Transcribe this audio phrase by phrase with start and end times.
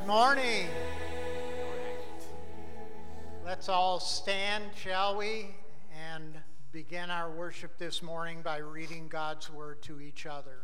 [0.00, 0.66] Good morning.
[3.44, 5.54] Let's all stand, shall we,
[6.14, 6.34] and
[6.72, 10.62] begin our worship this morning by reading God's word to each other.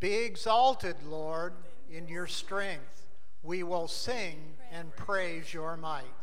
[0.00, 1.52] Be exalted, Lord,
[1.90, 3.06] in your strength.
[3.42, 4.38] We will sing
[4.72, 6.17] and praise your might.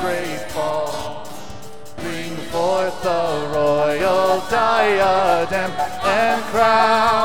[0.00, 0.38] Bring
[2.48, 5.70] forth the royal diadem
[6.02, 7.19] and crown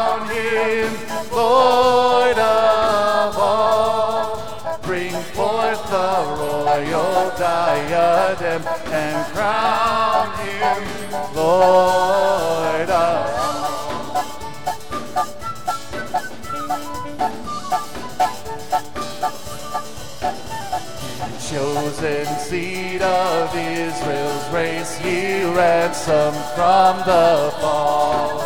[24.56, 28.40] Israel's race, ye ransomed from the fall.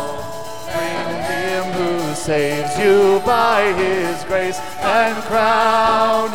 [0.72, 6.30] Bring him who saves you by his grace and crown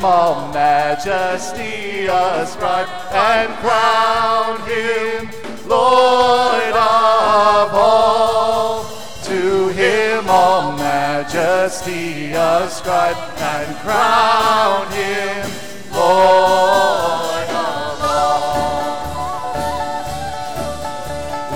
[0.00, 5.28] him all majesty ascribe and crown him
[5.68, 8.84] Lord of all.
[9.24, 15.50] To him all majesty ascribe and crown him
[15.92, 18.96] Lord of all.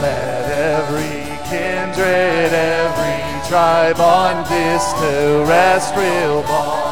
[0.03, 6.84] Let every kindred, every tribe on this terrestrial ball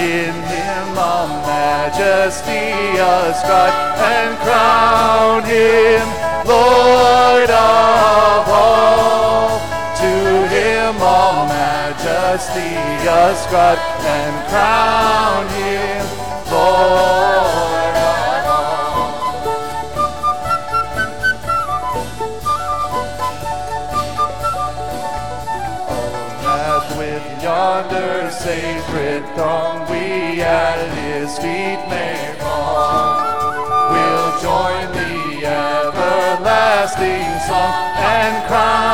[0.00, 6.06] in him all majesty ascribe and crown him
[6.48, 9.60] Lord of all.
[10.00, 10.14] To
[10.48, 12.72] him all majesty
[13.06, 13.78] ascribe
[14.16, 16.06] and crown him
[16.50, 17.29] Lord
[31.30, 33.90] at his feet may fall.
[33.90, 38.89] We'll join the everlasting song and crown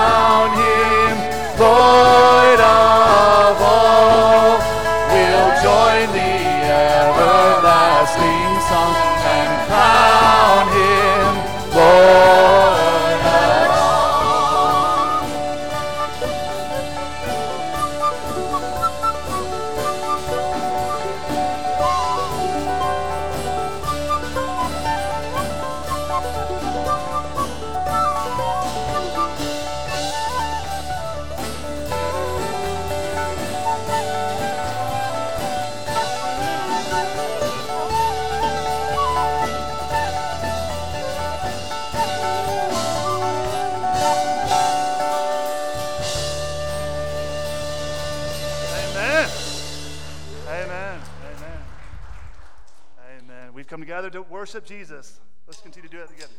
[54.46, 55.18] worship Jesus.
[55.48, 56.30] Let's continue to do that together.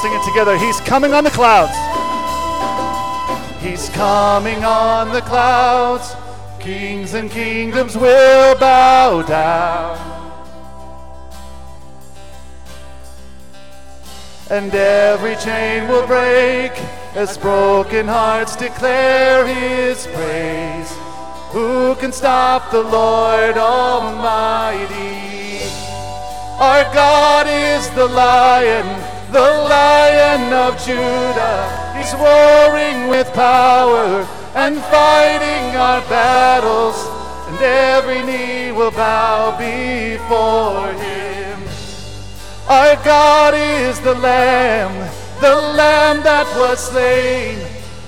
[0.00, 0.56] Sing it together.
[0.56, 1.76] He's coming on the clouds.
[3.62, 6.21] He's coming on the clouds.
[6.62, 9.98] Kings and kingdoms will bow down.
[14.48, 16.70] And every chain will break
[17.16, 20.96] as broken hearts declare his praise.
[21.50, 24.92] Who can stop the Lord Almighty?
[26.60, 28.86] Our God is the lion,
[29.32, 31.94] the lion of Judah.
[31.98, 36.96] He's warring with power and fighting our battles,
[37.48, 41.60] and every knee will bow before him.
[42.68, 47.58] Our God is the lamb, the lamb that was slain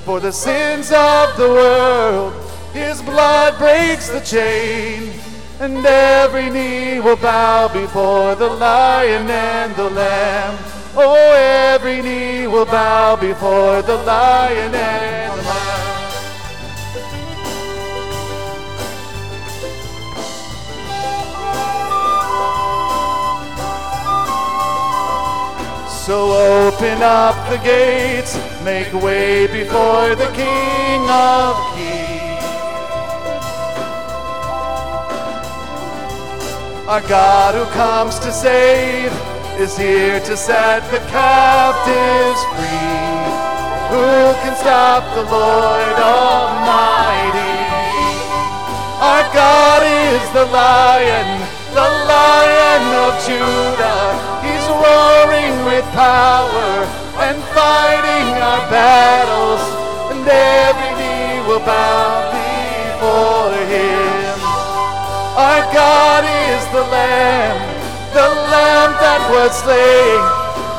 [0.04, 2.32] for the sins of the world.
[2.72, 5.12] His blood breaks the chain
[5.60, 10.58] and every knee will bow before the lion and the lamb.
[10.96, 11.14] Oh,
[11.74, 15.13] every knee will bow before the lion and
[26.04, 26.32] So
[26.68, 32.44] open up the gates, make way before the King of Kings.
[36.86, 39.12] Our God who comes to save
[39.58, 43.24] is here to set the captives free.
[43.88, 44.04] Who
[44.44, 47.56] can stop the Lord Almighty?
[49.00, 51.40] Our God is the lion,
[51.72, 54.33] the lion of Judah.
[54.84, 56.84] Roaring with power
[57.24, 59.64] and fighting our battles,
[60.12, 64.36] and every knee will bow before him.
[65.40, 67.56] Our God is the Lamb,
[68.12, 70.20] the Lamb that was slain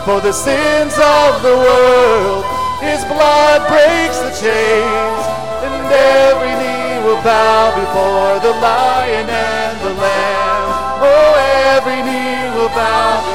[0.06, 2.46] for the sins of the world.
[2.86, 5.24] His blood breaks the chains,
[5.66, 10.68] and every knee will bow before the Lion and the Lamb.
[11.02, 11.32] Oh,
[11.74, 13.35] every knee will bow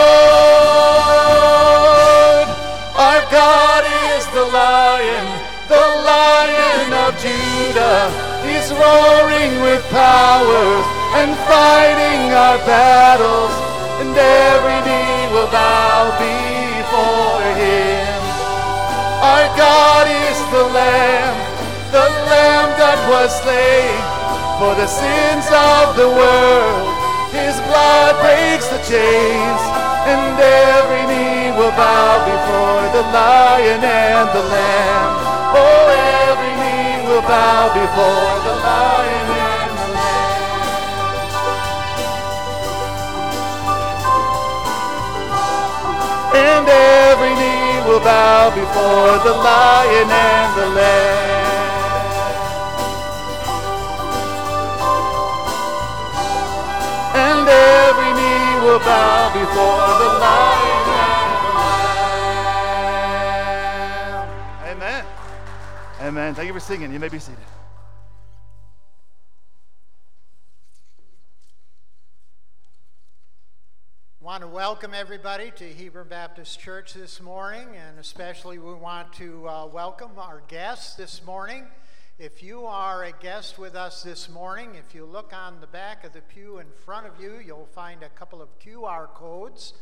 [8.91, 10.83] He's roaring with power
[11.15, 13.53] and fighting our battles,
[14.01, 18.19] and every knee will bow before him.
[19.23, 21.35] Our God is the Lamb,
[21.91, 23.95] the Lamb that was slain
[24.59, 26.91] for the sins of the world.
[27.31, 29.61] His blood breaks the chains,
[30.03, 35.11] and every knee will bow before the Lion and the Lamb.
[35.55, 36.20] Oh,
[37.27, 40.31] bow before the Lion and the lamb.
[46.33, 51.41] and every knee will bow before the lion and the lamb.
[57.13, 60.80] And every knee will bow before the lion
[66.11, 66.35] Amen.
[66.35, 66.91] Thank you for singing.
[66.91, 67.39] You may be seated.
[74.19, 79.47] want to welcome everybody to Hebron Baptist Church this morning, and especially we want to
[79.47, 81.63] uh, welcome our guests this morning.
[82.19, 86.03] If you are a guest with us this morning, if you look on the back
[86.03, 89.75] of the pew in front of you, you'll find a couple of QR codes.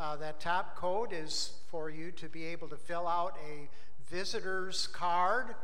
[0.00, 3.68] Uh, that top code is for you to be able to fill out a
[4.10, 5.54] visitor's card.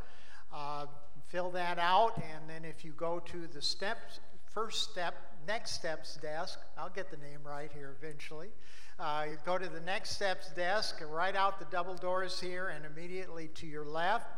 [0.52, 0.86] Uh,
[1.28, 4.20] fill that out, and then if you go to the steps,
[4.52, 5.14] first step
[5.46, 6.60] Next Steps desk.
[6.78, 8.50] I'll get the name right here eventually.
[8.98, 12.84] Uh, you go to the Next Steps desk, right out the double doors here, and
[12.84, 14.28] immediately to your left.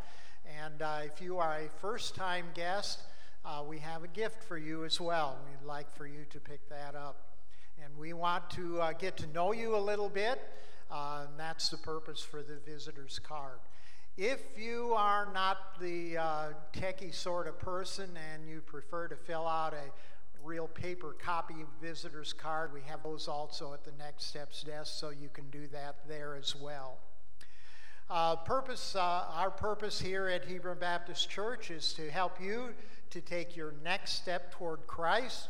[0.62, 3.00] And uh, if you are a first time guest,
[3.44, 5.36] uh, we have a gift for you as well.
[5.46, 7.20] We'd like for you to pick that up.
[7.84, 10.40] And we want to uh, get to know you a little bit,
[10.90, 13.58] uh, and that's the purpose for the visitor's card.
[14.16, 19.48] If you are not the uh, techie sort of person and you prefer to fill
[19.48, 19.90] out a
[20.44, 22.72] real paper copy visitor's card.
[22.72, 26.36] We have those also at the Next Steps desk, so you can do that there
[26.36, 26.98] as well.
[28.08, 32.68] Uh, purpose, uh, our purpose here at Hebron Baptist Church is to help you
[33.10, 35.48] to take your next step toward Christ.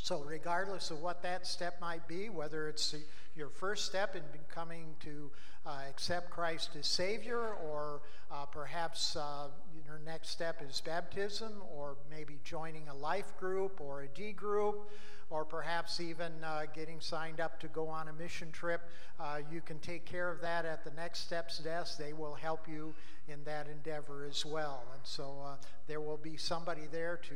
[0.00, 2.94] So, regardless of what that step might be, whether it's
[3.36, 5.30] your first step in coming to
[5.66, 9.48] uh, accept Christ as Savior, or uh, perhaps uh,
[9.84, 14.88] your next step is baptism, or maybe joining a life group or a D group,
[15.30, 18.88] or perhaps even uh, getting signed up to go on a mission trip,
[19.20, 21.98] uh, you can take care of that at the Next Steps desk.
[21.98, 22.94] They will help you
[23.28, 24.84] in that endeavor as well.
[24.94, 25.56] And so uh,
[25.86, 27.34] there will be somebody there to.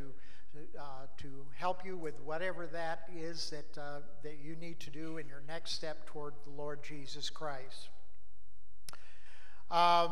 [0.55, 5.17] Uh, to help you with whatever that is that, uh, that you need to do
[5.17, 7.89] in your next step toward the Lord Jesus Christ.
[9.71, 10.11] Um,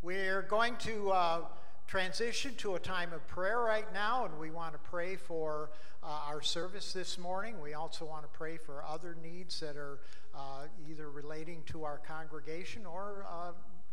[0.00, 1.40] we're going to uh,
[1.86, 5.68] transition to a time of prayer right now, and we want to pray for
[6.02, 7.60] uh, our service this morning.
[7.60, 9.98] We also want to pray for other needs that are
[10.34, 13.26] uh, either relating to our congregation or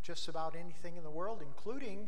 [0.01, 2.07] just about anything in the world, including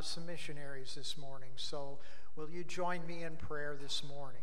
[0.00, 1.50] some missionaries this morning.
[1.56, 1.98] So,
[2.36, 4.42] will you join me in prayer this morning?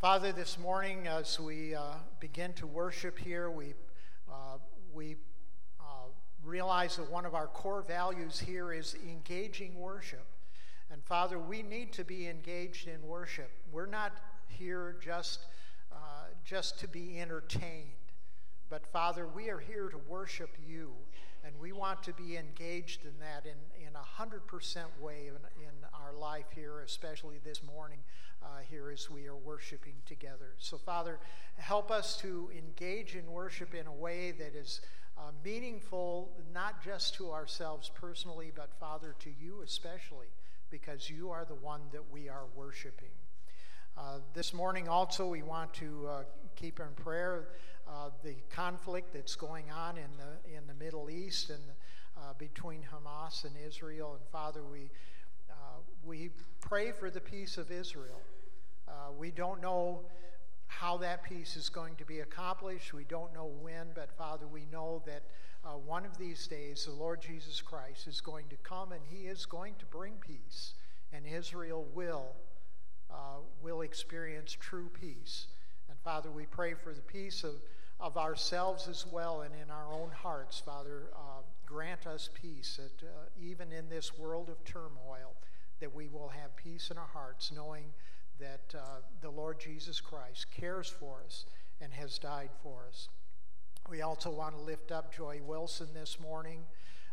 [0.00, 3.74] Father, this morning as we uh, begin to worship here, we,
[4.28, 4.58] uh,
[4.92, 5.16] we
[6.44, 10.26] realize that one of our core values here is engaging worship.
[10.90, 13.50] And Father, we need to be engaged in worship.
[13.70, 14.16] We're not
[14.48, 15.40] here just,
[15.92, 15.96] uh,
[16.44, 17.92] just to be entertained.
[18.70, 20.92] But Father, we are here to worship you.
[21.44, 25.72] And we want to be engaged in that in, in a 100% way in, in
[25.94, 27.98] our life here, especially this morning
[28.42, 30.54] uh, here as we are worshiping together.
[30.58, 31.18] So, Father,
[31.56, 34.80] help us to engage in worship in a way that is
[35.16, 40.28] uh, meaningful not just to ourselves personally, but Father, to you especially,
[40.70, 43.08] because you are the one that we are worshiping.
[43.96, 46.22] Uh, this morning, also, we want to uh,
[46.56, 47.48] keep in prayer
[47.88, 51.62] uh, the conflict that's going on in the in the Middle East and
[52.18, 54.16] uh, between Hamas and Israel.
[54.18, 54.90] And Father, we
[55.50, 58.20] uh, we pray for the peace of Israel.
[59.18, 60.00] we don't know
[60.68, 62.92] how that peace is going to be accomplished.
[62.92, 65.22] We don't know when, but Father, we know that
[65.64, 69.26] uh, one of these days the Lord Jesus Christ is going to come and he
[69.26, 70.74] is going to bring peace,
[71.12, 72.26] and Israel will,
[73.10, 75.48] uh, will experience true peace.
[75.88, 77.54] And Father, we pray for the peace of,
[77.98, 80.62] of ourselves as well and in our own hearts.
[80.64, 85.34] Father, uh, grant us peace that uh, even in this world of turmoil,
[85.80, 87.84] that we will have peace in our hearts, knowing
[88.40, 91.44] that uh, the Lord Jesus Christ cares for us
[91.82, 93.08] and has died for us.
[93.90, 96.60] We also want to lift up Joy Wilson this morning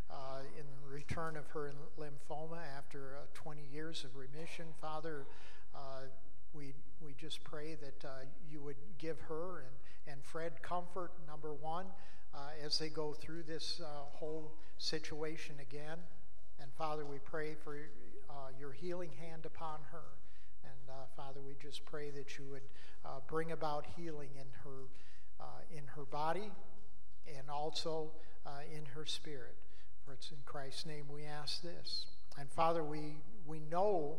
[0.09, 4.67] uh, in the return of her lymphoma after uh, 20 years of remission.
[4.79, 5.25] Father,
[5.75, 6.07] uh,
[6.53, 8.11] we, we just pray that uh,
[8.49, 11.87] you would give her and, and Fred comfort, number one,
[12.63, 13.81] as they go through this
[14.13, 15.97] whole situation again.
[16.61, 17.77] And Father, we pray for
[18.59, 20.03] your healing hand upon her.
[20.95, 22.61] Uh, Father, we just pray that you would
[23.03, 24.85] uh, bring about healing in her,
[25.41, 25.43] uh,
[25.75, 26.51] in her body
[27.37, 28.11] and also
[28.45, 29.55] uh, in her spirit.
[30.05, 32.05] For it's in Christ's name we ask this.
[32.39, 34.17] And Father, we, we know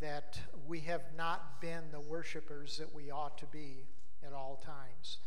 [0.00, 3.84] that we have not been the worshipers that we ought to be
[4.26, 5.18] at all times.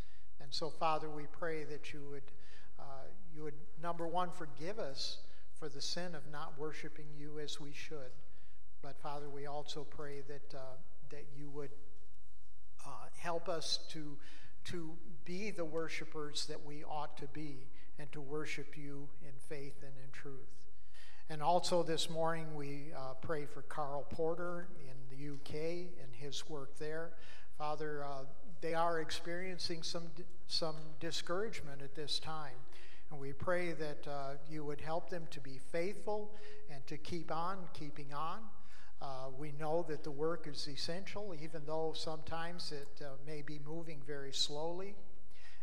[0.43, 2.23] And so, Father, we pray that you would,
[2.77, 2.83] uh,
[3.33, 5.19] you would, number one, forgive us
[5.57, 8.11] for the sin of not worshiping you as we should.
[8.81, 10.75] But Father, we also pray that, uh,
[11.11, 11.71] that you would
[12.85, 14.17] uh, help us to,
[14.65, 14.91] to
[15.23, 19.93] be the worshipers that we ought to be and to worship you in faith and
[20.03, 20.67] in truth.
[21.29, 25.55] And also this morning, we uh, pray for Carl Porter in the UK
[26.03, 27.13] and his work there.
[27.57, 28.23] Father, uh,
[28.63, 30.09] they are experiencing some,
[30.47, 32.55] some discouragement at this time.
[33.11, 36.31] And we pray that uh, you would help them to be faithful
[36.73, 38.39] and to keep on keeping on.
[39.01, 43.59] Uh, we know that the work is essential, even though sometimes it uh, may be
[43.67, 44.95] moving very slowly.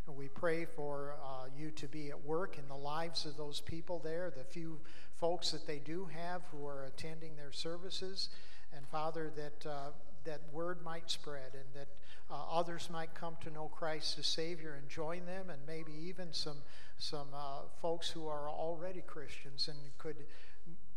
[0.06, 3.62] And we pray for uh, you to be at work in the lives of those
[3.62, 4.78] people there, the few
[5.18, 8.28] folks that they do have who are attending their services.
[8.76, 9.90] And Father, that, uh,
[10.24, 11.88] that word might spread and that
[12.30, 16.32] uh, others might come to know Christ as Savior and join them, and maybe even
[16.32, 16.58] some,
[16.98, 20.16] some uh, folks who are already Christians and could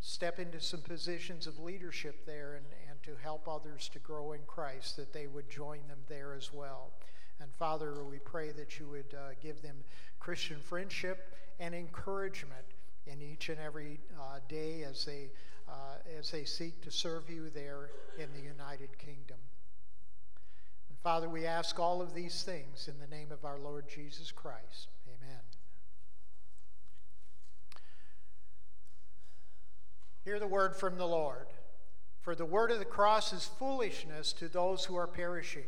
[0.00, 4.40] step into some positions of leadership there and, and to help others to grow in
[4.46, 6.92] Christ, that they would join them there as well.
[7.40, 9.76] And Father, we pray that you would uh, give them
[10.20, 12.64] Christian friendship and encouragement
[13.06, 15.30] in each and every uh, day as they,
[15.68, 19.38] uh, as they seek to serve you there in the United Kingdom.
[21.04, 24.88] Father, we ask all of these things in the name of our Lord Jesus Christ.
[25.06, 25.40] Amen.
[30.24, 31.48] Hear the word from the Lord.
[32.22, 35.66] For the word of the cross is foolishness to those who are perishing,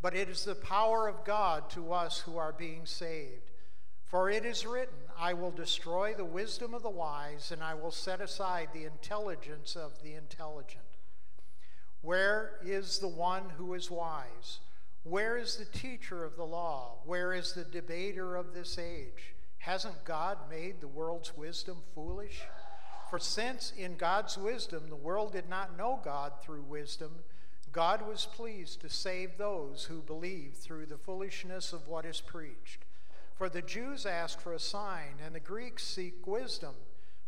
[0.00, 3.50] but it is the power of God to us who are being saved.
[4.06, 7.90] For it is written, I will destroy the wisdom of the wise, and I will
[7.90, 10.83] set aside the intelligence of the intelligent.
[12.04, 14.60] Where is the one who is wise?
[15.04, 16.98] Where is the teacher of the law?
[17.06, 19.34] Where is the debater of this age?
[19.56, 22.42] Hasn't God made the world's wisdom foolish?
[23.08, 27.10] For since in God's wisdom the world did not know God through wisdom,
[27.72, 32.84] God was pleased to save those who believe through the foolishness of what is preached.
[33.34, 36.74] For the Jews ask for a sign, and the Greeks seek wisdom.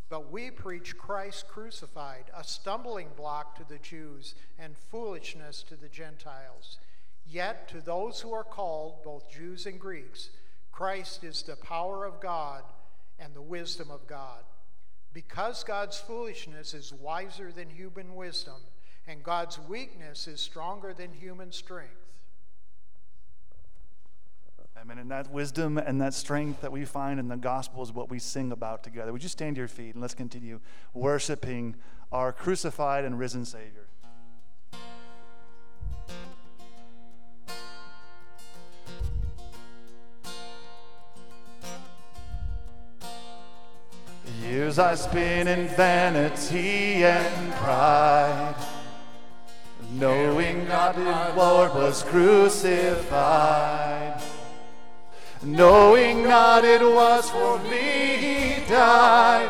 [0.09, 5.89] But we preach Christ crucified, a stumbling block to the Jews and foolishness to the
[5.89, 6.79] Gentiles.
[7.25, 10.29] Yet to those who are called, both Jews and Greeks,
[10.71, 12.63] Christ is the power of God
[13.19, 14.43] and the wisdom of God.
[15.11, 18.61] Because God's foolishness is wiser than human wisdom,
[19.07, 21.96] and God's weakness is stronger than human strength.
[24.79, 24.99] Amen.
[24.99, 28.19] And that wisdom and that strength that we find in the gospel is what we
[28.19, 29.11] sing about together.
[29.11, 30.59] Would you stand to your feet and let's continue
[30.93, 31.75] worshiping
[32.11, 33.87] our crucified and risen Savior?
[44.43, 48.55] Years I spent in vanity and pride,
[49.91, 53.96] knowing not my Lord was crucified,
[55.47, 59.49] knowing not it was for me he died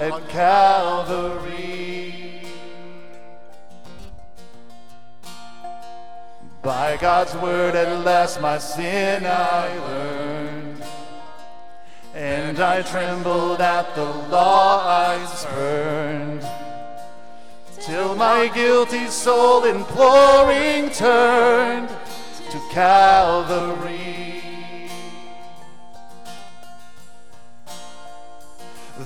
[0.00, 2.42] at Calvary.
[6.62, 10.82] By God's word at last my sin I learned.
[12.14, 16.44] And I trembled at the law I spurned,
[17.80, 21.88] till my guilty soul imploring turned
[22.50, 24.07] to Calvary.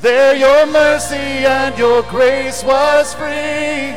[0.03, 3.95] There your mercy and your grace was free.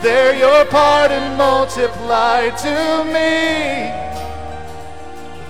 [0.00, 3.92] There your pardon multiplied to me.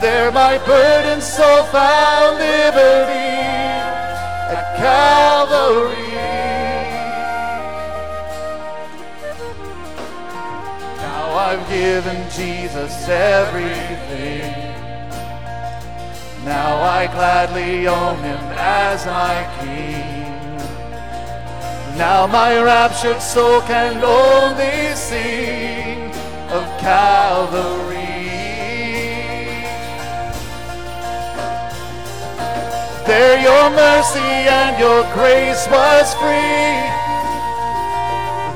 [0.00, 3.38] There my burden so found liberty
[4.59, 6.11] at Calvary.
[10.96, 14.60] Now I've given Jesus everything.
[16.44, 20.31] Now I gladly own him as my king.
[21.98, 26.11] Now my raptured soul can only sing
[26.48, 28.00] of Calvary.
[33.07, 37.00] There your mercy and your grace was free.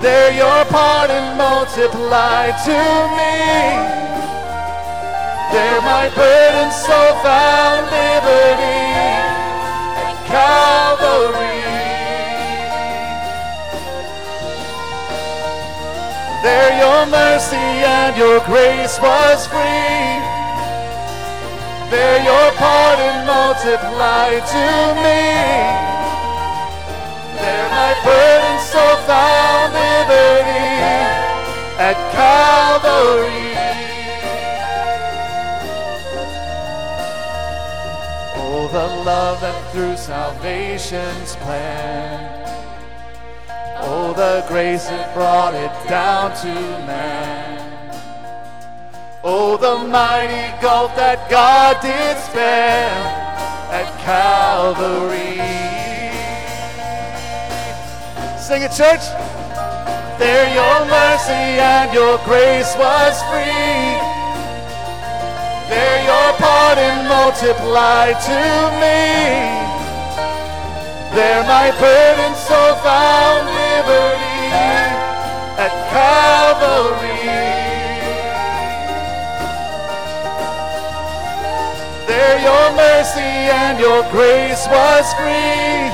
[0.00, 2.78] There your pardon multiplied to
[3.18, 4.03] me.
[5.54, 8.82] There my burden so found liberty
[10.02, 11.62] at Calvary.
[16.42, 20.18] There your mercy and your grace was free.
[21.94, 24.66] There your pardon multiplied to
[25.06, 25.22] me.
[27.38, 30.66] There my burden so found liberty
[31.78, 33.43] at Calvary.
[38.74, 42.18] The love that through salvation's plan.
[43.86, 47.54] Oh, the grace that brought it down to man.
[49.22, 52.90] Oh, the mighty gulf that God did span
[53.70, 55.38] at Calvary.
[58.42, 59.06] Sing it, church.
[60.18, 63.83] There your mercy and your grace was free.
[65.68, 68.40] There your pardon multiplied to
[68.82, 69.64] me.
[71.16, 74.44] There my burden so found liberty
[75.64, 77.24] at Calvary.
[82.08, 85.88] There your mercy and your grace was free.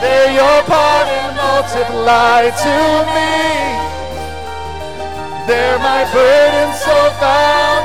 [0.00, 2.78] There your pardon multiplied to
[3.14, 3.48] me.
[5.48, 7.77] There my burden so found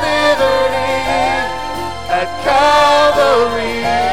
[2.23, 4.12] at Calvary.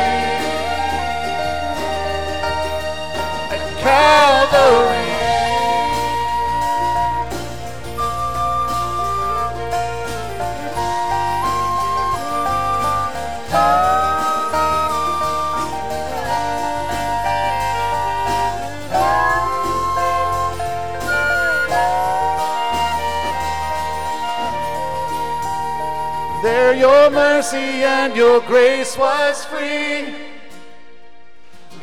[27.53, 30.15] Mercy and your grace was free.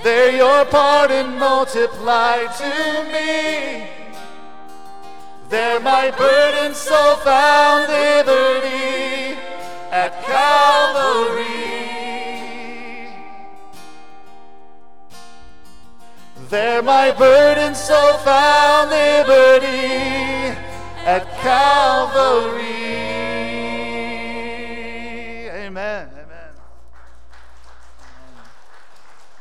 [0.04, 3.88] There your pardon multiplied to me.
[5.50, 9.38] There my burden so found liberty
[9.92, 11.48] at Calvary.
[16.50, 20.56] There my burdened soul found liberty
[21.06, 22.77] at Calvary.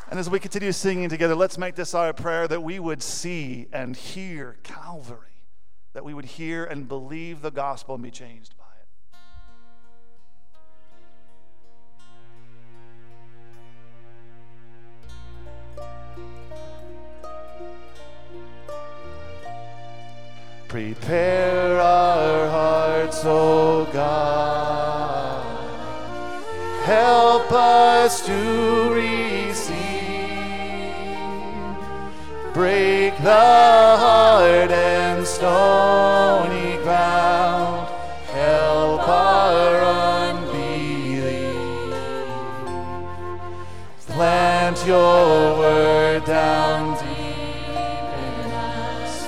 [0.08, 3.66] And as we continue singing together, let's make this our prayer that we would see
[3.72, 5.42] and hear Calvary,
[5.94, 8.66] that we would hear and believe the gospel and be changed by it.
[20.68, 25.56] Prepare our hearts, O God.
[26.84, 29.35] Help us to receive.
[32.56, 33.28] Break the
[34.00, 37.86] hard and stony ground.
[38.32, 39.82] Help our
[40.24, 41.52] unbelief.
[44.06, 49.26] Plant your word down deep in us.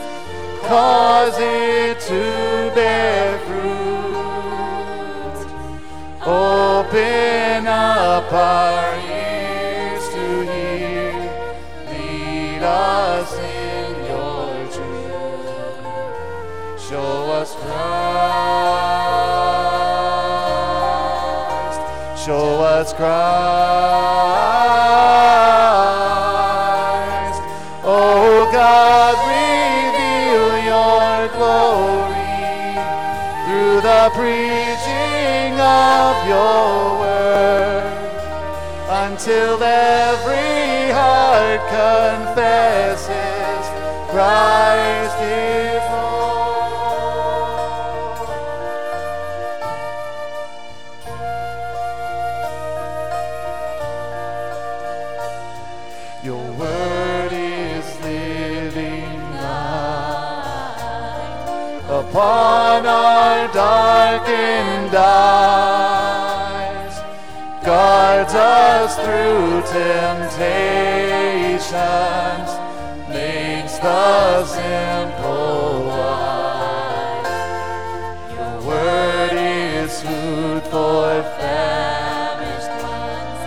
[0.67, 4.09] Cause it to bear fruit.
[6.27, 8.88] Open up our
[12.69, 15.81] us in your truth.
[16.89, 17.79] Show us Christ.
[22.25, 23.09] Show us Christ.
[27.85, 32.37] Oh God, reveal your glory
[33.45, 37.89] through the preaching of your word
[39.05, 40.38] until every
[41.89, 43.64] confesses
[44.11, 47.09] Christ is Lord.
[56.24, 60.74] Your word is living light
[61.89, 65.34] upon our darkened eyes,
[67.64, 69.62] guards us through
[71.59, 72.51] temptations,
[73.09, 77.27] makes the simple wise.
[78.33, 83.41] Your word is food for famished ones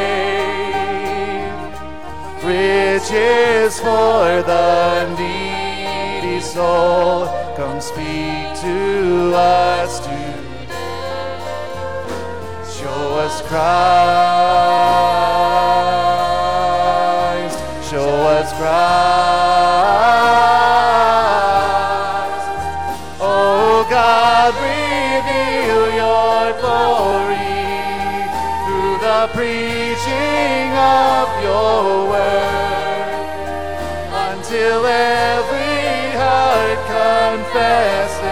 [2.43, 7.27] riches for the needy soul.
[7.55, 10.04] Come speak to us
[13.47, 15.05] Christ.
[17.89, 19.45] Show us Christ.
[23.21, 27.61] Oh God, reveal your glory
[28.65, 33.25] through the preaching of your word
[34.29, 38.24] until every heart confesses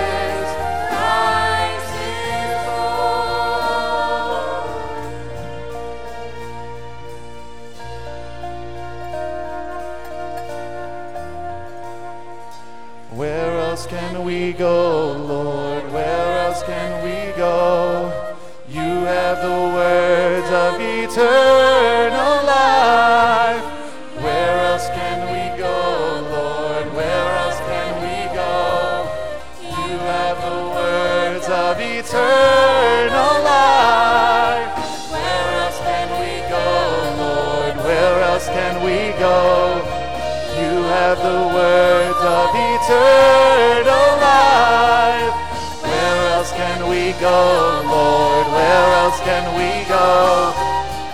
[41.24, 45.36] the words of eternal life.
[45.88, 47.40] Where else can we go,
[47.88, 48.48] Lord?
[48.52, 50.52] Where else can we go?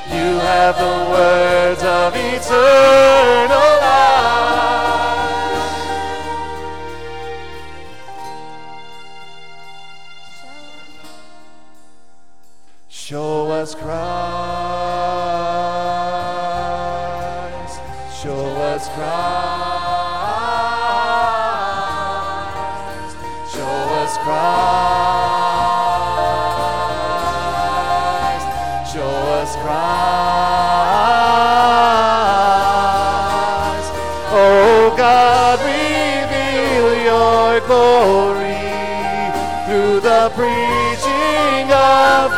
[0.10, 3.18] You have the words of eternal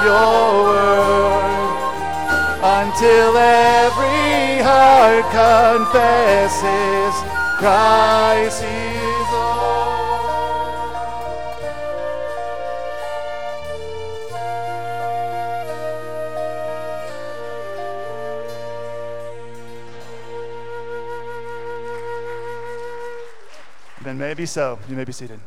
[0.04, 1.52] your word
[2.64, 7.14] until every heart confesses
[7.60, 9.82] Christ is Lord.
[24.04, 24.80] Then maybe so.
[24.90, 25.40] You may be seated.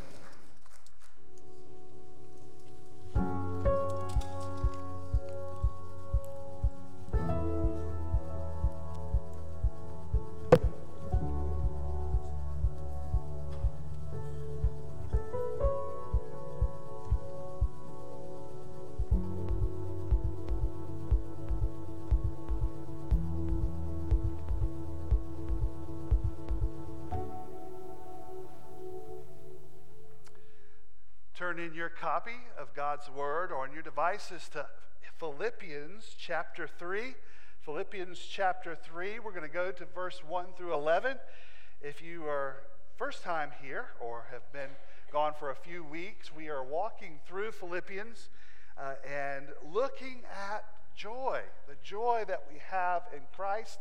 [31.54, 34.66] Turn in your copy of God's Word or on your devices to
[35.18, 37.14] Philippians chapter 3.
[37.60, 41.16] Philippians chapter 3, we're going to go to verse 1 through 11.
[41.80, 42.56] If you are
[42.96, 44.70] first time here or have been
[45.12, 48.30] gone for a few weeks, we are walking through Philippians
[48.76, 50.64] uh, and looking at
[50.96, 53.78] joy, the joy that we have in Christ.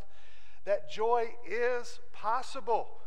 [0.66, 3.00] That joy is possible.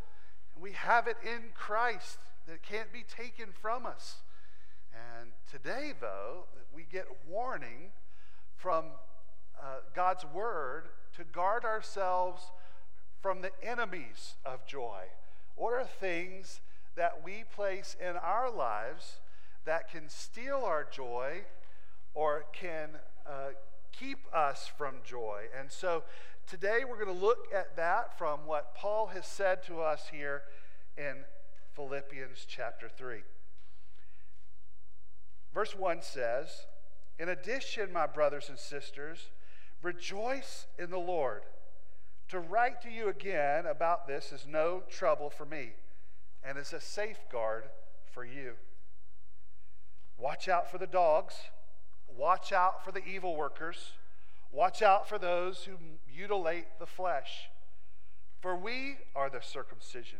[0.60, 4.22] We have it in Christ that can't be taken from us.
[4.96, 6.44] And today, though,
[6.74, 7.90] we get warning
[8.56, 8.86] from
[9.60, 10.84] uh, God's word
[11.16, 12.42] to guard ourselves
[13.20, 15.02] from the enemies of joy.
[15.54, 16.60] What are things
[16.96, 19.20] that we place in our lives
[19.64, 21.42] that can steal our joy
[22.14, 22.90] or can
[23.26, 23.50] uh,
[23.92, 25.44] keep us from joy?
[25.58, 26.04] And so
[26.46, 30.42] today we're going to look at that from what Paul has said to us here
[30.96, 31.16] in
[31.74, 33.22] Philippians chapter 3.
[35.56, 36.66] Verse 1 says,
[37.18, 39.30] In addition, my brothers and sisters,
[39.80, 41.44] rejoice in the Lord.
[42.28, 45.70] To write to you again about this is no trouble for me
[46.44, 47.64] and is a safeguard
[48.12, 48.52] for you.
[50.18, 51.34] Watch out for the dogs,
[52.14, 53.92] watch out for the evil workers,
[54.52, 55.78] watch out for those who
[56.14, 57.48] mutilate the flesh.
[58.42, 60.18] For we are the circumcision,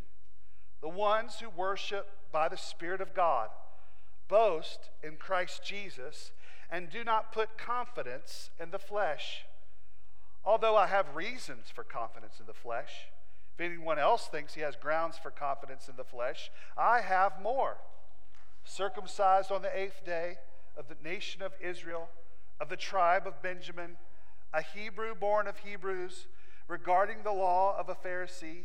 [0.80, 3.50] the ones who worship by the Spirit of God
[4.28, 6.32] boast in Christ Jesus
[6.70, 9.44] and do not put confidence in the flesh.
[10.44, 13.08] Although I have reasons for confidence in the flesh,
[13.54, 17.78] if anyone else thinks he has grounds for confidence in the flesh, I have more.
[18.64, 20.36] Circumcised on the eighth day
[20.76, 22.08] of the nation of Israel,
[22.60, 23.96] of the tribe of Benjamin,
[24.52, 26.26] a Hebrew born of Hebrews,
[26.68, 28.64] regarding the law of a Pharisee,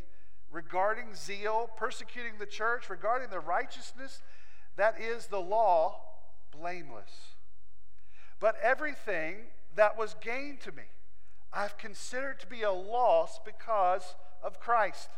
[0.50, 4.22] regarding zeal, persecuting the church, regarding the righteousness
[4.76, 6.00] that is the law,
[6.50, 7.34] blameless.
[8.40, 9.36] But everything
[9.76, 10.82] that was gained to me,
[11.52, 15.10] I've considered to be a loss because of Christ.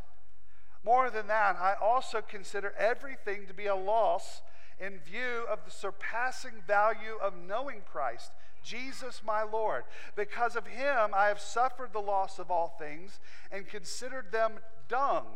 [0.84, 4.42] More than that, I also consider everything to be a loss
[4.78, 8.32] in view of the surpassing value of knowing Christ,
[8.62, 9.84] Jesus my Lord.
[10.16, 14.54] Because of him, I have suffered the loss of all things and considered them
[14.88, 15.26] dung,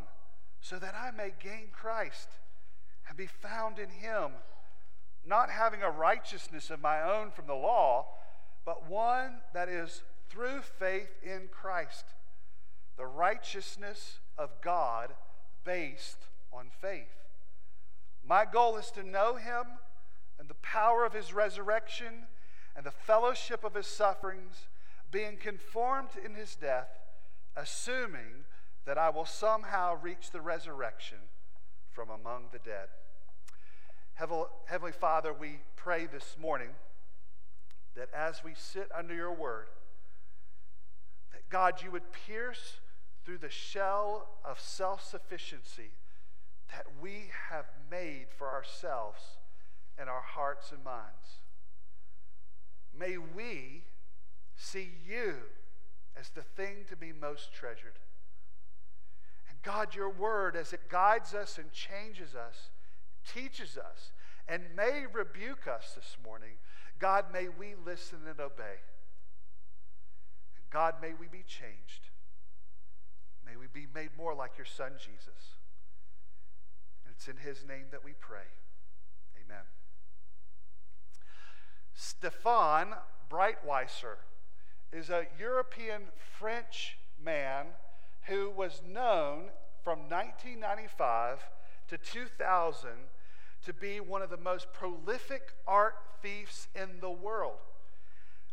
[0.61, 2.29] so that I may gain Christ
[3.19, 4.31] be found in him,
[5.27, 8.07] not having a righteousness of my own from the law,
[8.65, 12.05] but one that is through faith in Christ,
[12.97, 15.11] the righteousness of God
[15.65, 17.09] based on faith.
[18.25, 19.65] My goal is to know him
[20.39, 22.27] and the power of his resurrection
[22.77, 24.69] and the fellowship of his sufferings,
[25.11, 26.91] being conformed in his death,
[27.57, 28.45] assuming
[28.87, 31.19] that I will somehow reach the resurrection
[31.91, 32.89] from among the dead.
[34.19, 36.71] Heavenly Father, we pray this morning
[37.95, 39.69] that as we sit under your word,
[41.31, 42.81] that God, you would pierce
[43.25, 45.93] through the shell of self sufficiency
[46.73, 49.21] that we have made for ourselves
[50.03, 51.45] in our hearts and minds.
[52.99, 53.85] May we
[54.57, 55.35] see you
[56.19, 58.01] as the thing to be most treasured.
[59.49, 62.71] And God, your word, as it guides us and changes us,
[63.35, 64.13] teaches us,
[64.49, 66.57] and may rebuke us this morning,
[66.99, 68.81] God, may we listen and obey.
[70.71, 72.09] God, may we be changed.
[73.47, 75.57] May we be made more like your Son, Jesus.
[77.05, 78.49] And it's in his name that we pray.
[79.45, 79.65] Amen.
[81.95, 82.95] Stefan
[83.31, 84.17] Breitwieser
[84.93, 86.03] is a European
[86.39, 87.67] French man
[88.23, 89.51] who was known
[89.83, 91.39] from 1995
[91.89, 92.91] to 2000
[93.69, 97.59] to be one of the most prolific art thieves in the world.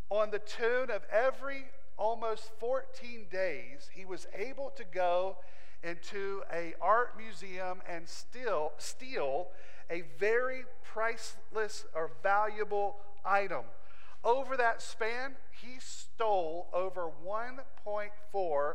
[0.10, 5.38] On the tune of every almost 14 days, he was able to go
[5.82, 9.48] into a art museum and still steal
[9.90, 13.64] a very priceless or valuable item.
[14.22, 18.74] Over that span, he stole over 1.4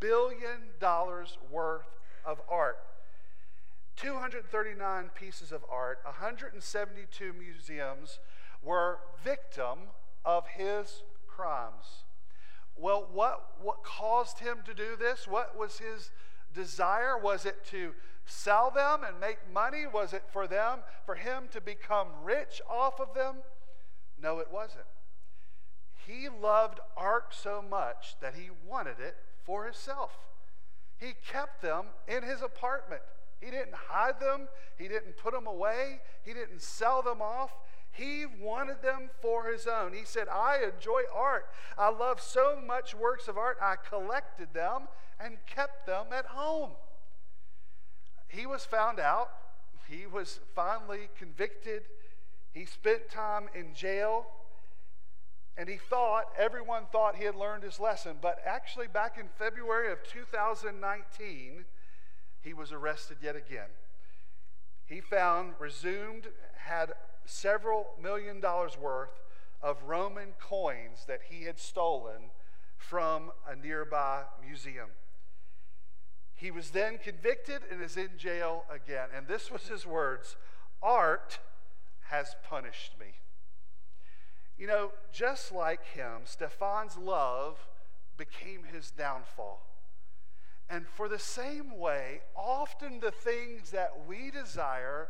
[0.00, 1.88] billion dollars worth
[2.26, 2.76] of art.
[4.00, 8.20] 239 pieces of art, 172 museums
[8.62, 9.78] were victim
[10.24, 12.04] of his crimes.
[12.76, 15.26] Well, what, what caused him to do this?
[15.26, 16.10] What was his
[16.54, 17.18] desire?
[17.18, 17.92] Was it to
[18.24, 19.84] sell them and make money?
[19.86, 23.36] Was it for them, for him to become rich off of them?
[24.20, 24.84] No, it wasn't.
[26.06, 30.12] He loved art so much that he wanted it for himself.
[30.96, 33.02] He kept them in his apartment.
[33.40, 37.52] He didn't hide them, he didn't put them away, he didn't sell them off.
[37.90, 39.92] He wanted them for his own.
[39.92, 41.46] He said, I enjoy art.
[41.76, 43.58] I love so much works of art.
[43.60, 44.82] I collected them
[45.18, 46.72] and kept them at home.
[48.28, 49.30] He was found out.
[49.88, 51.84] He was finally convicted.
[52.52, 54.26] He spent time in jail.
[55.56, 58.16] And he thought, everyone thought he had learned his lesson.
[58.20, 61.64] But actually, back in February of 2019,
[62.48, 63.68] he was arrested yet again.
[64.86, 66.94] He found, resumed, had
[67.26, 69.20] several million dollars worth
[69.62, 72.30] of Roman coins that he had stolen
[72.78, 74.88] from a nearby museum.
[76.34, 79.08] He was then convicted and is in jail again.
[79.14, 80.36] And this was his words
[80.82, 81.40] Art
[82.04, 83.16] has punished me.
[84.56, 87.68] You know, just like him, Stefan's love
[88.16, 89.67] became his downfall.
[90.70, 95.08] And for the same way, often the things that we desire,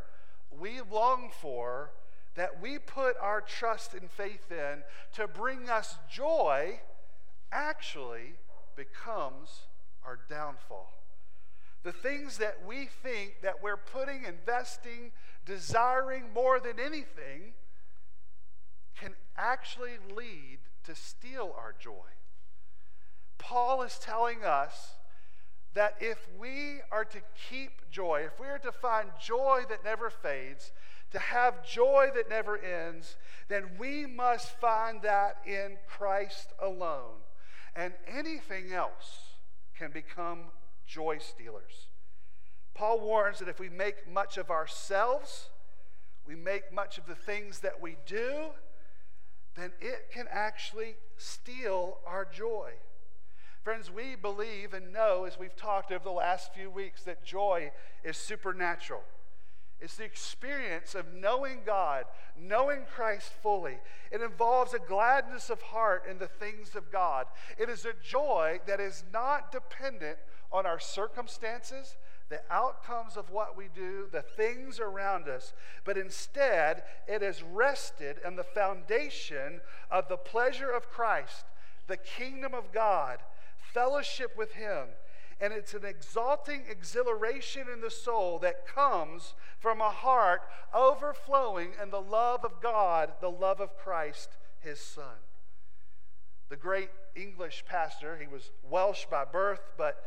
[0.51, 1.91] we long for,
[2.37, 4.83] that we put our trust and faith in
[5.15, 6.81] to bring us joy,
[7.51, 8.35] actually
[8.77, 9.63] becomes
[10.07, 10.93] our downfall.
[11.83, 15.11] The things that we think that we're putting, investing,
[15.45, 17.55] desiring more than anything
[18.97, 22.11] can actually lead to steal our joy.
[23.39, 24.95] Paul is telling us
[25.79, 27.19] that if we are to
[27.49, 30.73] keep joy, if we are to find joy that never fades,
[31.13, 33.17] to have joy that never ends,
[33.47, 37.23] then we must find that in Christ alone.
[37.77, 39.37] And anything else
[39.79, 40.47] can become
[40.85, 41.87] joy stealers.
[42.75, 45.49] Paul warns that if we make much of ourselves,
[46.27, 48.47] we make much of the things that we do,
[49.55, 52.73] then it can actually steal our joy.
[53.69, 57.71] Friends, we believe and know, as we've talked over the last few weeks, that joy
[58.03, 59.03] is supernatural.
[59.79, 62.05] It's the experience of knowing God,
[62.35, 63.77] knowing Christ fully.
[64.11, 67.27] It involves a gladness of heart in the things of God.
[67.59, 70.17] It is a joy that is not dependent
[70.51, 71.99] on our circumstances,
[72.31, 75.53] the outcomes of what we do, the things around us,
[75.85, 79.61] but instead it is rested in the foundation
[79.91, 81.45] of the pleasure of Christ,
[81.87, 83.19] the kingdom of God,
[83.73, 84.89] fellowship with Him.
[85.41, 90.43] And it's an exalting exhilaration in the soul that comes from a heart
[90.75, 95.19] overflowing in the love of God, the love of Christ, His Son.
[96.49, 100.03] The great English pastor, he was Welsh by birth, but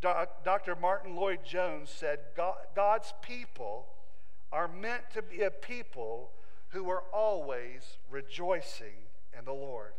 [0.00, 0.74] Dr.
[0.74, 2.18] Martyn Lloyd-Jones said
[2.74, 3.86] God's people
[4.50, 6.30] are meant to be a people
[6.70, 8.94] who are always rejoicing
[9.38, 9.92] in the Lord.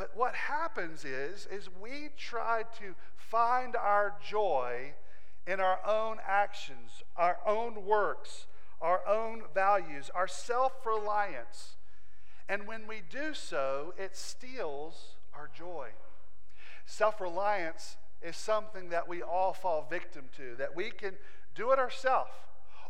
[0.00, 4.94] But what happens is, is we try to find our joy
[5.46, 8.46] in our own actions, our own works,
[8.80, 11.74] our own values, our self-reliance.
[12.48, 15.88] And when we do so, it steals our joy.
[16.86, 21.12] Self-reliance is something that we all fall victim to, that we can
[21.54, 22.30] do it ourselves,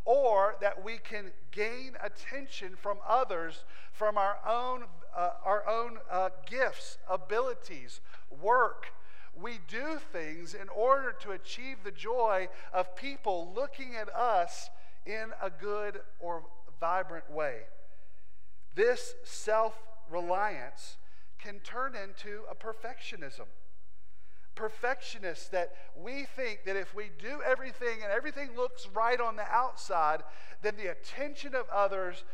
[0.04, 4.84] or that we can gain attention from others from our own,
[5.16, 8.00] uh, our own uh, gifts, abilities,
[8.42, 8.86] work.
[9.34, 14.70] We do things in order to achieve the joy of people looking at us
[15.06, 16.44] in a good or
[16.78, 17.60] vibrant way.
[18.74, 19.74] This self
[20.10, 20.96] reliance
[21.38, 23.46] can turn into a perfectionism
[24.60, 29.50] perfectionists that we think that if we do everything and everything looks right on the
[29.50, 30.22] outside,
[30.60, 32.24] then the attention of others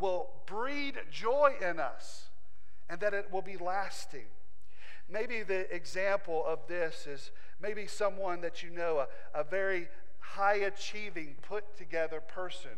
[0.00, 2.28] will breed joy in us
[2.88, 4.26] and that it will be lasting.
[5.08, 7.30] Maybe the example of this is
[7.60, 9.88] maybe someone that you know, a, a very
[10.20, 12.70] high achieving, put together person.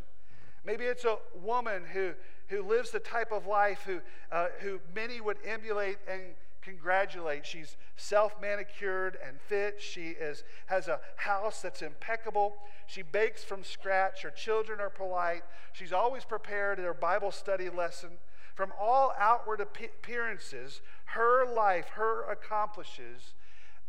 [0.64, 2.12] Maybe it's a woman who,
[2.49, 4.01] who lives the type of life who,
[4.33, 6.23] uh, who many would emulate and
[6.67, 7.47] congratulate.
[7.47, 9.81] She's self manicured and fit.
[9.81, 12.57] She is, has a house that's impeccable.
[12.87, 14.23] She bakes from scratch.
[14.23, 15.45] Her children are polite.
[15.73, 18.11] She's always prepared at her Bible study lesson.
[18.55, 23.35] From all outward appearances, her life, her accomplishes,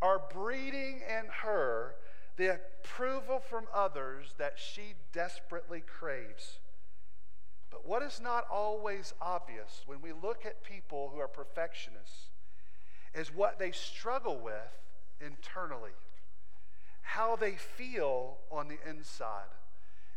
[0.02, 1.96] are breeding in her
[2.36, 6.60] the approval from others that she desperately craves.
[7.72, 12.30] But what is not always obvious when we look at people who are perfectionists
[13.14, 14.54] is what they struggle with
[15.20, 15.92] internally,
[17.02, 19.50] how they feel on the inside.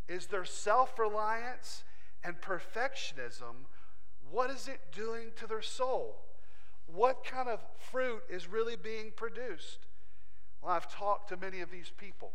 [0.07, 1.83] Is their self reliance
[2.23, 3.65] and perfectionism,
[4.29, 6.21] what is it doing to their soul?
[6.87, 7.59] What kind of
[7.91, 9.79] fruit is really being produced?
[10.61, 12.31] Well, I've talked to many of these people,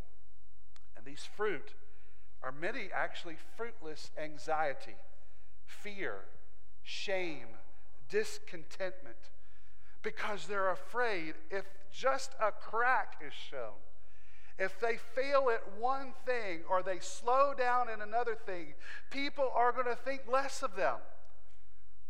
[0.97, 1.75] and these fruit
[2.43, 4.97] are many actually fruitless anxiety,
[5.65, 6.21] fear,
[6.83, 7.47] shame,
[8.09, 9.31] discontentment
[10.03, 13.75] because they're afraid if just a crack is shown,
[14.59, 18.75] if they fail at one thing or they slow down in another thing,
[19.11, 20.97] people are going to think less of them.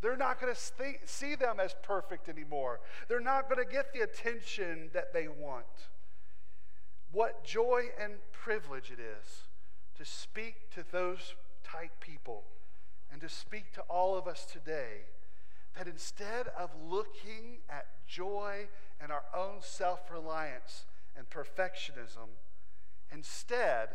[0.01, 0.59] They're not going to
[1.05, 2.79] see them as perfect anymore.
[3.07, 5.65] They're not going to get the attention that they want.
[7.11, 9.47] What joy and privilege it is
[9.97, 11.33] to speak to those
[11.63, 12.43] type people
[13.11, 15.05] and to speak to all of us today
[15.77, 18.67] that instead of looking at joy
[18.99, 22.29] and our own self reliance and perfectionism,
[23.11, 23.89] instead,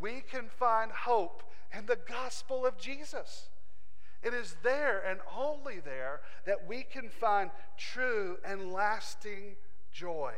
[0.00, 1.42] we can find hope
[1.76, 3.48] in the gospel of Jesus.
[4.22, 9.56] It is there and only there that we can find true and lasting
[9.92, 10.34] joy.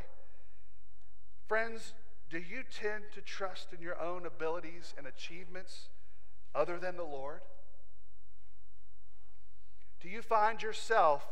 [1.47, 1.92] Friends,
[2.30, 5.88] do you tend to trust in your own abilities and achievements
[6.55, 7.40] other than the Lord?
[10.05, 11.26] Do you find yourself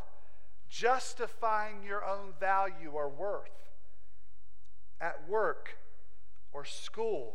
[0.67, 3.51] justifying your own value or worth
[4.99, 5.77] at work
[6.55, 7.35] or school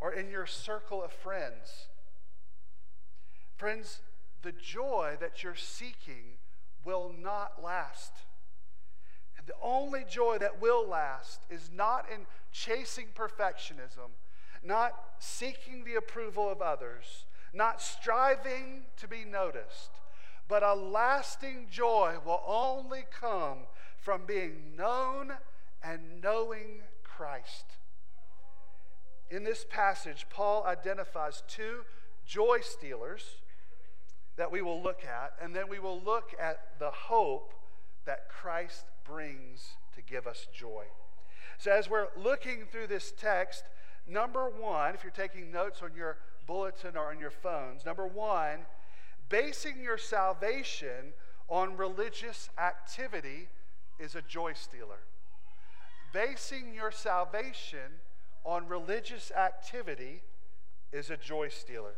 [0.00, 1.88] or in your circle of friends?
[3.58, 4.00] Friends,
[4.40, 6.38] the joy that you're seeking
[6.82, 8.12] will not last.
[9.36, 14.12] And the only joy that will last is not in chasing perfectionism,
[14.64, 19.97] not seeking the approval of others, not striving to be noticed,
[20.48, 23.58] but a lasting joy will only come
[23.98, 25.34] from being known
[25.82, 27.76] and knowing Christ.
[29.30, 31.84] In this passage, Paul identifies two
[32.24, 33.24] joy stealers
[34.36, 37.52] that we will look at, and then we will look at the hope
[38.06, 40.84] that Christ brings to give us joy.
[41.58, 43.64] So, as we're looking through this text,
[44.06, 48.60] number one, if you're taking notes on your bulletin or on your phones, number one,
[49.28, 51.12] basing your salvation
[51.48, 53.48] on religious activity
[53.98, 55.00] is a joy stealer.
[56.12, 58.00] Basing your salvation
[58.44, 60.22] on religious activity
[60.92, 61.94] is a joy stealer.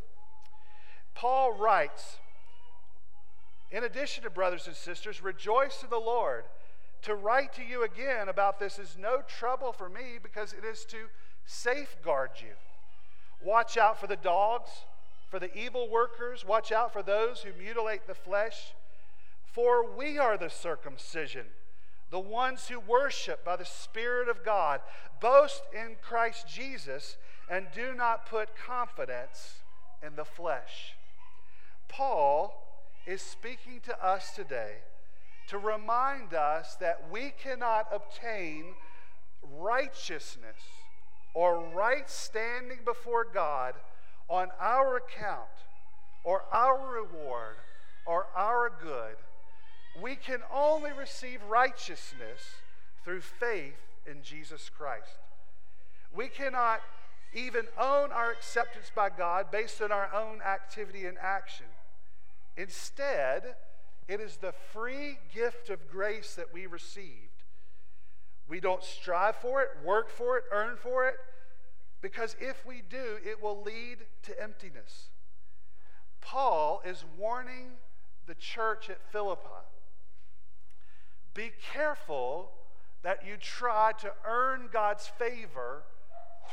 [1.15, 2.19] Paul writes,
[3.71, 6.45] in addition to brothers and sisters, rejoice in the Lord.
[7.03, 10.85] To write to you again about this is no trouble for me because it is
[10.87, 10.97] to
[11.47, 12.53] safeguard you.
[13.43, 14.71] Watch out for the dogs
[15.31, 18.75] for the evil workers, watch out for those who mutilate the flesh.
[19.45, 21.47] For we are the circumcision,
[22.11, 24.81] the ones who worship by the Spirit of God,
[25.21, 27.17] boast in Christ Jesus,
[27.49, 29.61] and do not put confidence
[30.05, 30.95] in the flesh.
[31.89, 34.79] Paul is speaking to us today
[35.49, 38.65] to remind us that we cannot obtain
[39.43, 40.59] righteousness
[41.35, 43.75] or right standing before God
[44.31, 45.49] on our account
[46.25, 47.57] or our reward
[48.07, 49.17] or our good.
[50.01, 52.41] We can only receive righteousness
[53.05, 53.77] through faith
[54.07, 55.19] in Jesus Christ.
[56.15, 56.81] We cannot
[57.35, 61.67] even own our acceptance by God based on our own activity and action.
[62.57, 63.57] Instead,
[64.09, 67.45] it is the free gift of grace that we received.
[68.49, 71.15] We don't strive for it, work for it, earn for it.
[72.01, 75.11] Because if we do, it will lead to emptiness.
[76.21, 77.73] Paul is warning
[78.27, 79.67] the church at Philippi
[81.35, 82.51] be careful
[83.03, 85.85] that you try to earn God's favor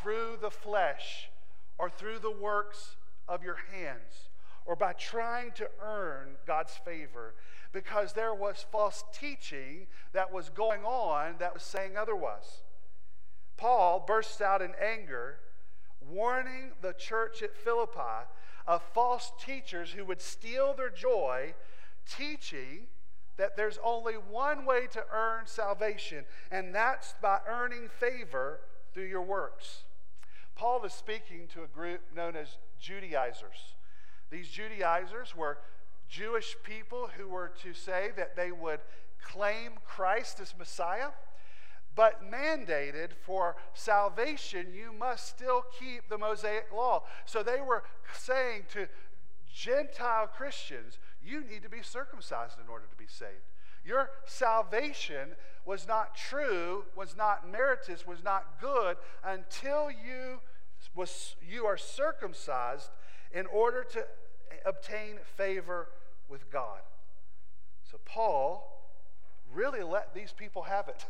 [0.02, 1.30] through the flesh
[1.78, 2.96] or through the works
[3.28, 4.30] of your hands
[4.66, 7.34] or by trying to earn God's favor
[7.74, 12.62] because there was false teaching that was going on that was saying otherwise.
[13.58, 15.40] Paul bursts out in anger,
[16.02, 18.28] warning the church at Philippi
[18.66, 21.54] of false teachers who would steal their joy,
[22.10, 22.88] teaching
[23.38, 28.60] that there's only one way to earn salvation, and that's by earning favor
[28.94, 29.84] through your works.
[30.56, 33.76] Paul is speaking to a group known as Judaizers.
[34.32, 35.60] These Judaizers were
[36.10, 38.80] Jewish people who were to say that they would
[39.22, 41.10] claim Christ as Messiah,
[41.98, 47.04] but mandated for salvation, you must still keep the Mosaic law.
[47.26, 47.84] So they were
[48.14, 48.88] saying to
[49.52, 53.52] Gentile Christians, you need to be circumcised in order to be saved.
[53.84, 55.30] Your salvation
[55.66, 60.40] was not true, was not meritorious, was not good until you,
[60.94, 62.92] was, you are circumcised
[63.34, 64.06] in order to
[64.68, 65.88] obtain favor
[66.30, 66.82] with God.
[67.90, 68.94] So Paul
[69.52, 71.06] really let these people have it.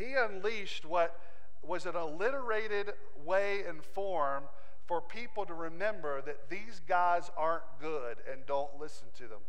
[0.00, 1.18] He unleashed what
[1.62, 2.92] was an alliterated
[3.24, 4.44] way and form
[4.86, 9.40] for people to remember that these guys aren't good and don't listen to them.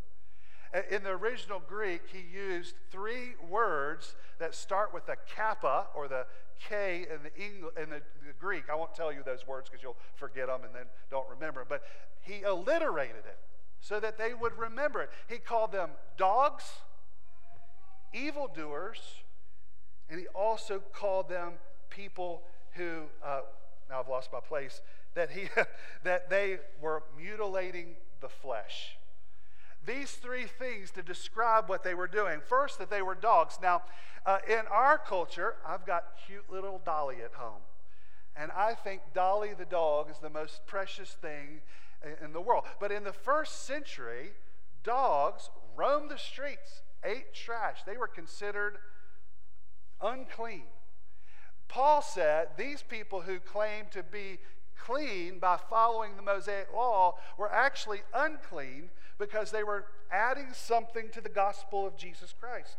[0.89, 6.25] In the original Greek, he used three words that start with a kappa or the
[6.69, 8.65] K in the, in the, the Greek.
[8.71, 11.65] I won't tell you those words because you'll forget them and then don't remember.
[11.67, 11.81] But
[12.21, 13.39] he alliterated it
[13.79, 15.09] so that they would remember it.
[15.27, 16.65] He called them dogs,
[18.13, 18.99] evildoers,
[20.11, 21.53] and he also called them
[21.89, 22.41] people
[22.73, 23.41] who, uh,
[23.89, 24.81] now I've lost my place,
[25.15, 25.47] that, he,
[26.03, 28.97] that they were mutilating the flesh.
[29.85, 32.41] These three things to describe what they were doing.
[32.47, 33.57] First, that they were dogs.
[33.61, 33.83] Now,
[34.25, 37.61] uh, in our culture, I've got cute little Dolly at home.
[38.35, 41.61] And I think Dolly the dog is the most precious thing
[42.23, 42.65] in the world.
[42.79, 44.31] But in the first century,
[44.83, 47.79] dogs roamed the streets, ate trash.
[47.85, 48.77] They were considered
[50.03, 50.63] unclean.
[51.67, 54.39] Paul said these people who claimed to be
[54.77, 61.21] clean by following the Mosaic law were actually unclean because they were adding something to
[61.21, 62.77] the gospel of Jesus Christ.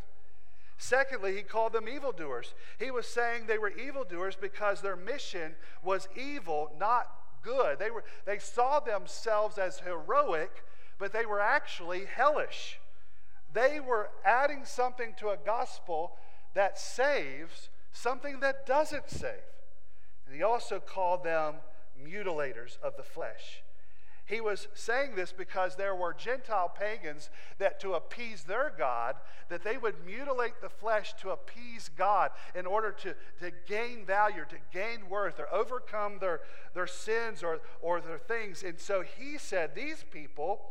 [0.76, 2.54] Secondly, he called them evildoers.
[2.78, 5.52] He was saying they were evildoers because their mission
[5.82, 7.08] was evil, not
[7.42, 7.78] good.
[7.78, 10.64] They, were, they saw themselves as heroic,
[10.98, 12.80] but they were actually hellish.
[13.52, 16.16] They were adding something to a gospel
[16.54, 19.32] that saves something that doesn't save.
[20.26, 21.56] And he also called them
[22.02, 23.62] mutilators of the flesh.
[24.24, 27.28] He was saying this because there were Gentile pagans
[27.58, 29.16] that to appease their God,
[29.48, 34.44] that they would mutilate the flesh to appease God in order to, to gain value,
[34.48, 36.40] to gain worth, or overcome their,
[36.72, 38.62] their sins or, or their things.
[38.62, 40.62] And so he said, These people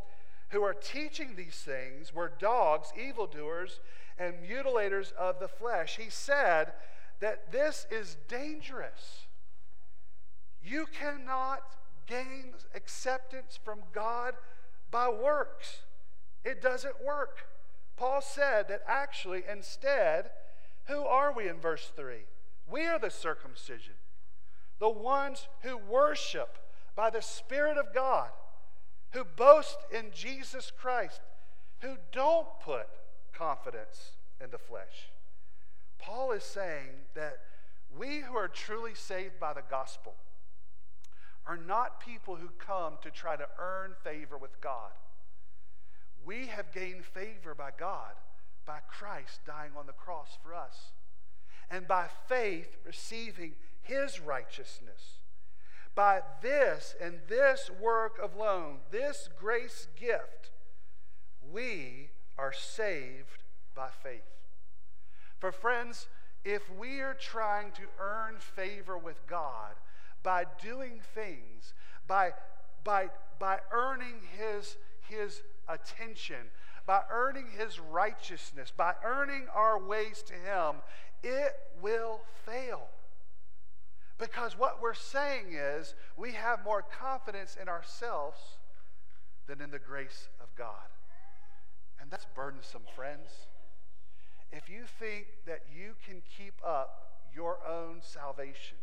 [0.49, 3.81] who are teaching these things were dogs, evildoers,
[4.17, 5.97] and mutilators of the flesh.
[5.97, 6.73] He said
[7.19, 9.27] that this is dangerous.
[10.63, 11.61] You cannot
[12.07, 14.33] gain acceptance from God
[14.89, 15.81] by works.
[16.43, 17.47] It doesn't work.
[17.95, 20.31] Paul said that actually, instead,
[20.85, 22.25] who are we in verse 3?
[22.69, 23.93] We are the circumcision,
[24.79, 26.57] the ones who worship
[26.95, 28.29] by the Spirit of God,
[29.11, 31.21] who boast in Jesus Christ,
[31.79, 32.87] who don't put
[33.41, 35.09] confidence in the flesh.
[35.97, 37.39] Paul is saying that
[37.97, 40.13] we who are truly saved by the gospel,
[41.47, 44.91] are not people who come to try to earn favor with God.
[46.23, 48.13] We have gained favor by God
[48.67, 50.91] by Christ dying on the cross for us,
[51.71, 55.17] and by faith receiving his righteousness.
[55.95, 60.51] By this and this work alone, this grace gift,
[61.51, 63.43] we are saved
[63.75, 64.21] by faith.
[65.39, 66.07] For friends,
[66.43, 69.73] if we are trying to earn favor with God,
[70.23, 71.73] by doing things,
[72.07, 72.31] by,
[72.83, 73.09] by,
[73.39, 74.77] by earning his,
[75.07, 76.49] his attention,
[76.85, 80.81] by earning his righteousness, by earning our ways to him,
[81.23, 82.87] it will fail.
[84.17, 88.39] Because what we're saying is we have more confidence in ourselves
[89.47, 90.89] than in the grace of God.
[92.11, 93.29] That's burdensome, friends.
[94.51, 98.77] If you think that you can keep up your own salvation,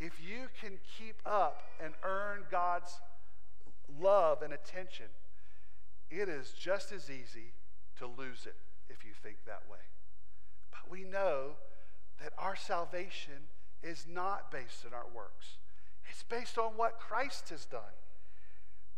[0.00, 3.00] if you can keep up and earn God's
[4.00, 5.06] love and attention,
[6.10, 7.52] it is just as easy
[7.98, 8.56] to lose it
[8.88, 9.78] if you think that way.
[10.70, 11.56] But we know
[12.22, 13.48] that our salvation
[13.82, 15.58] is not based on our works,
[16.08, 17.82] it's based on what Christ has done.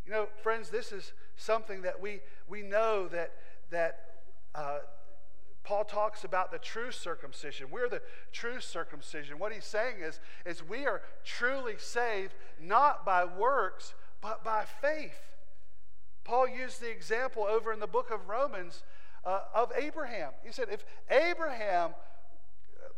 [0.06, 3.32] You know, friends, this is something that we, we know that,
[3.70, 4.00] that
[4.54, 4.78] uh,
[5.62, 7.68] Paul talks about the true circumcision.
[7.70, 9.38] We're the true circumcision.
[9.38, 15.20] What he's saying is, is we are truly saved not by works, but by faith.
[16.24, 18.82] Paul used the example over in the book of Romans
[19.24, 20.32] uh, of Abraham.
[20.44, 21.90] He said, if Abraham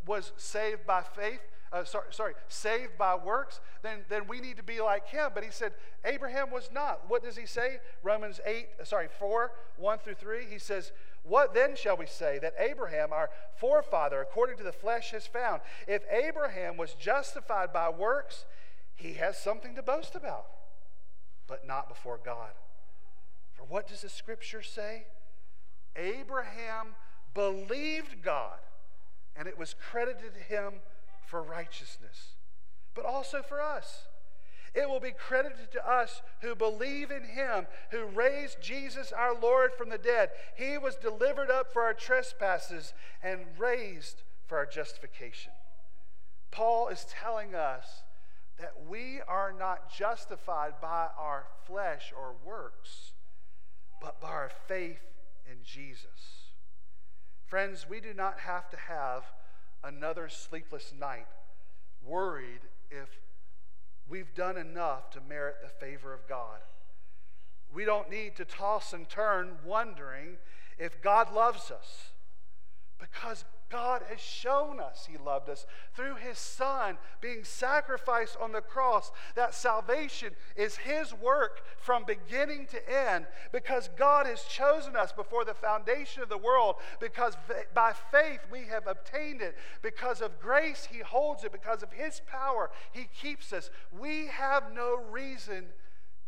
[0.05, 1.41] was saved by faith,
[1.73, 5.31] uh, sorry, sorry, saved by works, then, then we need to be like him.
[5.33, 5.73] But he said,
[6.05, 7.09] Abraham was not.
[7.09, 7.79] What does he say?
[8.03, 10.45] Romans 8, uh, sorry, 4, 1 through 3.
[10.49, 10.91] He says,
[11.23, 15.61] What then shall we say that Abraham, our forefather, according to the flesh, has found?
[15.87, 18.45] If Abraham was justified by works,
[18.95, 20.45] he has something to boast about,
[21.47, 22.51] but not before God.
[23.53, 25.07] For what does the scripture say?
[25.95, 26.95] Abraham
[27.33, 28.59] believed God,
[29.35, 30.73] and it was credited to him
[31.33, 32.35] for righteousness,
[32.93, 34.03] but also for us.
[34.75, 39.71] It will be credited to us who believe in him, who raised Jesus our Lord
[39.73, 40.29] from the dead.
[40.55, 45.53] He was delivered up for our trespasses and raised for our justification.
[46.51, 48.03] Paul is telling us
[48.59, 53.13] that we are not justified by our flesh or works,
[53.99, 55.01] but by our faith
[55.51, 56.51] in Jesus.
[57.47, 59.23] Friends, we do not have to have
[59.83, 61.27] another sleepless night
[62.05, 63.09] worried if
[64.07, 66.59] we've done enough to merit the favor of God.
[67.73, 70.37] We don't need to toss and turn wondering
[70.77, 72.12] if God loves us
[73.11, 78.61] because God has shown us He loved us through His Son being sacrificed on the
[78.61, 79.11] cross.
[79.35, 85.43] That salvation is His work from beginning to end because God has chosen us before
[85.43, 86.75] the foundation of the world.
[87.01, 87.35] Because
[87.73, 89.57] by faith we have obtained it.
[89.81, 91.51] Because of grace He holds it.
[91.51, 93.69] Because of His power He keeps us.
[93.91, 95.65] We have no reason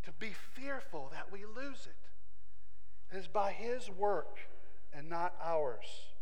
[0.03, 3.15] to be fearful that we lose it.
[3.15, 4.39] It is by His work
[4.93, 6.14] and not ours.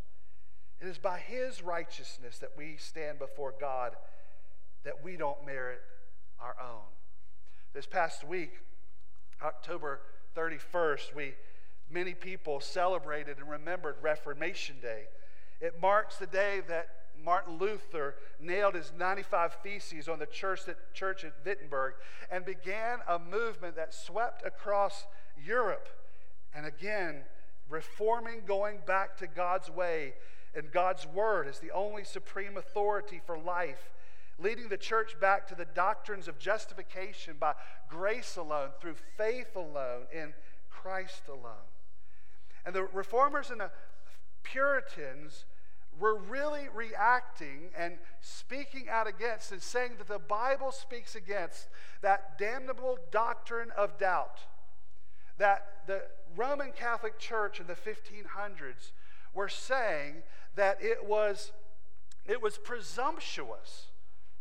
[0.84, 3.96] It is by His righteousness that we stand before God
[4.84, 5.80] that we don't merit
[6.42, 6.82] our own.
[7.74, 8.52] This past week,
[9.42, 10.02] October
[10.36, 11.36] 31st, we
[11.90, 15.04] many people celebrated and remembered Reformation Day.
[15.62, 16.90] It marks the day that
[17.24, 21.94] Martin Luther nailed his 95 Theses on the church, that, church at Wittenberg
[22.30, 25.06] and began a movement that swept across
[25.42, 25.88] Europe.
[26.54, 27.22] And again,
[27.70, 30.16] reforming, going back to God's way
[30.56, 33.92] and God's Word is the only supreme authority for life,
[34.40, 37.54] leading the church back to the doctrines of justification by
[37.90, 40.34] grace alone, through faith alone, in
[40.70, 41.70] Christ alone.
[42.66, 43.72] And the reformers and the
[44.44, 45.46] Puritans
[46.00, 51.68] were really reacting and speaking out against and saying that the Bible speaks against
[52.02, 54.40] that damnable doctrine of doubt
[55.38, 56.04] that the
[56.36, 58.92] Roman Catholic Church in the 1500s
[59.34, 60.24] were saying
[60.56, 61.52] that it was,
[62.26, 63.88] it was presumptuous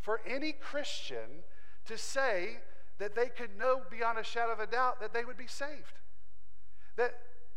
[0.01, 1.45] for any Christian
[1.87, 2.59] to say
[2.99, 5.99] that they could know beyond a shadow of a doubt that they would be saved.
[6.97, 7.15] That,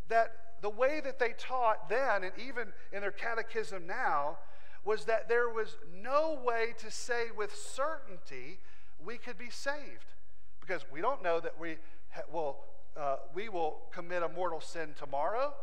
[0.08, 0.32] that
[0.62, 4.38] the way that they taught then, and even in their catechism now,
[4.84, 8.60] was that there was no way to say with certainty
[9.04, 10.14] we could be saved.
[10.62, 11.78] Because we don't know that we
[12.32, 12.58] will,
[12.98, 15.54] uh, we will commit a mortal sin tomorrow.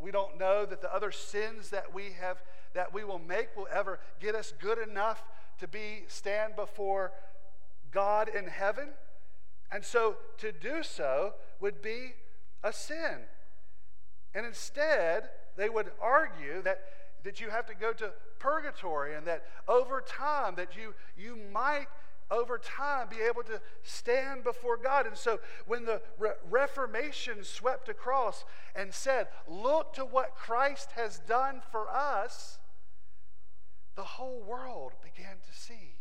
[0.00, 2.42] We don't know that the other sins that we have
[2.74, 5.22] that we will make will ever get us good enough
[5.58, 7.12] to be stand before
[7.90, 8.88] God in heaven.
[9.72, 12.14] And so to do so would be
[12.62, 13.18] a sin.
[14.34, 16.80] And instead, they would argue that,
[17.24, 21.86] that you have to go to purgatory and that over time that you, you might
[22.30, 25.06] over time be able to stand before God.
[25.06, 31.18] And so when the Re- Reformation swept across and said, Look to what Christ has
[31.20, 32.58] done for us,
[33.96, 35.96] the whole world began to see.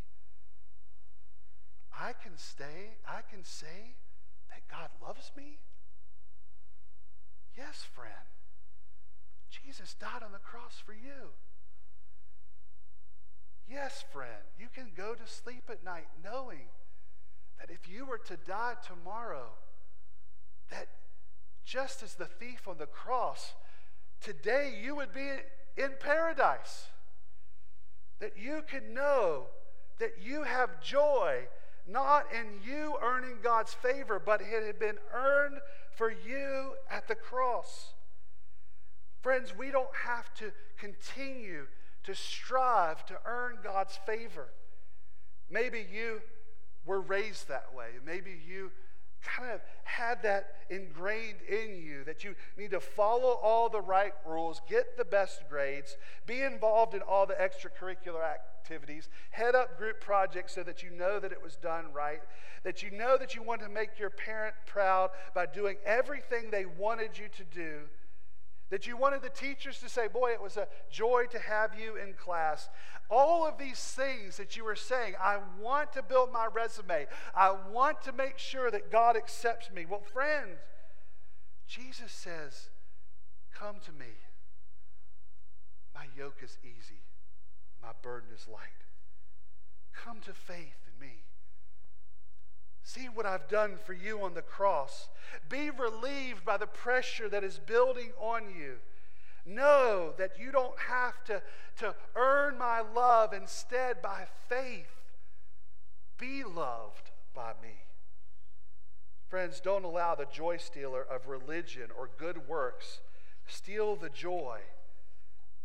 [1.99, 3.95] I can stay, I can say
[4.49, 5.57] that God loves me.
[7.57, 8.13] Yes, friend.
[9.49, 11.33] Jesus died on the cross for you.
[13.69, 16.69] Yes, friend, you can go to sleep at night knowing
[17.59, 19.49] that if you were to die tomorrow,
[20.71, 20.87] that
[21.63, 23.53] just as the thief on the cross,
[24.21, 25.29] today you would be
[25.77, 26.87] in paradise.
[28.19, 29.45] That you can know
[29.99, 31.47] that you have joy,
[31.87, 35.59] not in you earning God's favor, but it had been earned
[35.95, 37.93] for you at the cross.
[39.21, 41.67] Friends, we don't have to continue
[42.03, 44.47] to strive to earn God's favor.
[45.49, 46.21] Maybe you
[46.85, 47.89] were raised that way.
[48.05, 48.71] Maybe you
[49.21, 54.13] kind of had that ingrained in you that you need to follow all the right
[54.25, 59.99] rules, get the best grades, be involved in all the extracurricular activities, head up group
[59.99, 62.21] projects so that you know that it was done right,
[62.63, 66.65] that you know that you want to make your parent proud by doing everything they
[66.65, 67.81] wanted you to do
[68.69, 71.95] that you wanted the teachers to say, Boy, it was a joy to have you
[71.95, 72.69] in class.
[73.09, 77.07] All of these things that you were saying, I want to build my resume.
[77.35, 79.85] I want to make sure that God accepts me.
[79.89, 80.59] Well, friends,
[81.67, 82.69] Jesus says,
[83.53, 84.13] Come to me.
[85.93, 87.01] My yoke is easy,
[87.81, 88.85] my burden is light.
[89.93, 90.88] Come to faith.
[92.89, 95.09] See what I've done for you on the cross.
[95.47, 98.77] Be relieved by the pressure that is building on you.
[99.45, 101.43] Know that you don't have to,
[101.77, 103.31] to earn my love.
[103.31, 104.89] Instead, by faith,
[106.17, 107.83] be loved by me.
[109.27, 113.01] Friends, don't allow the joy stealer of religion or good works
[113.45, 114.61] steal the joy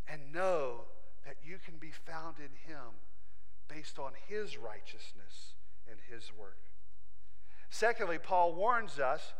[0.06, 0.82] and know
[1.24, 3.00] that you can be found in him
[3.66, 5.54] based on his righteousness
[5.90, 6.58] and his work.
[7.74, 9.34] Secondly, Paul warns us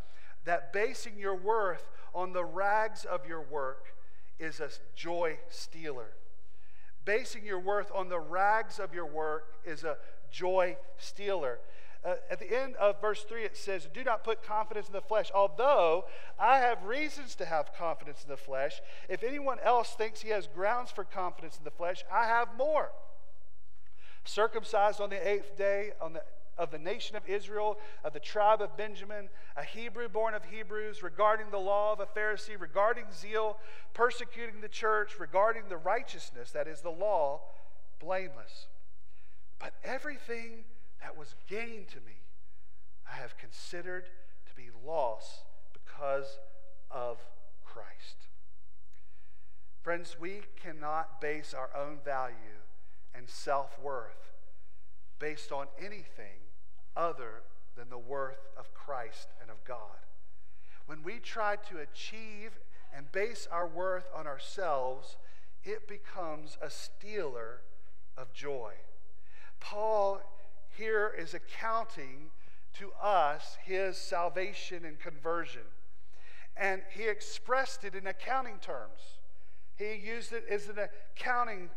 [0.45, 3.95] that basing your worth on the rags of your work
[4.41, 6.14] is a joy stealer.
[7.05, 9.99] Basing your worth on the rags of your work is a
[10.32, 11.61] joy stealer.
[12.05, 15.01] Uh, at the end of verse 3, it says, Do not put confidence in the
[15.01, 15.30] flesh.
[15.32, 16.07] Although
[16.37, 20.49] I have reasons to have confidence in the flesh, if anyone else thinks he has
[20.49, 22.91] grounds for confidence in the flesh, I have more.
[24.24, 26.24] Circumcised on the eighth day, on the
[26.57, 31.02] of the nation of Israel, of the tribe of Benjamin, a Hebrew born of Hebrews,
[31.02, 33.59] regarding the law of a Pharisee, regarding zeal,
[33.92, 37.40] persecuting the church, regarding the righteousness, that is the law,
[37.98, 38.68] blameless.
[39.59, 40.64] But everything
[41.00, 42.22] that was gained to me,
[43.11, 44.07] I have considered
[44.46, 45.42] to be loss
[45.72, 46.38] because
[46.90, 47.18] of
[47.64, 48.28] Christ.
[49.82, 52.62] Friends, we cannot base our own value
[53.14, 54.32] and self worth
[55.18, 56.43] based on anything
[56.97, 57.42] other
[57.76, 59.99] than the worth of Christ and of God.
[60.86, 62.59] When we try to achieve
[62.95, 65.16] and base our worth on ourselves,
[65.64, 67.61] it becomes a stealer
[68.16, 68.72] of joy.
[69.61, 70.20] Paul
[70.76, 72.30] here is accounting
[72.74, 75.62] to us his salvation and conversion.
[76.57, 79.18] And he expressed it in accounting terms.
[79.76, 81.70] He used it as an accounting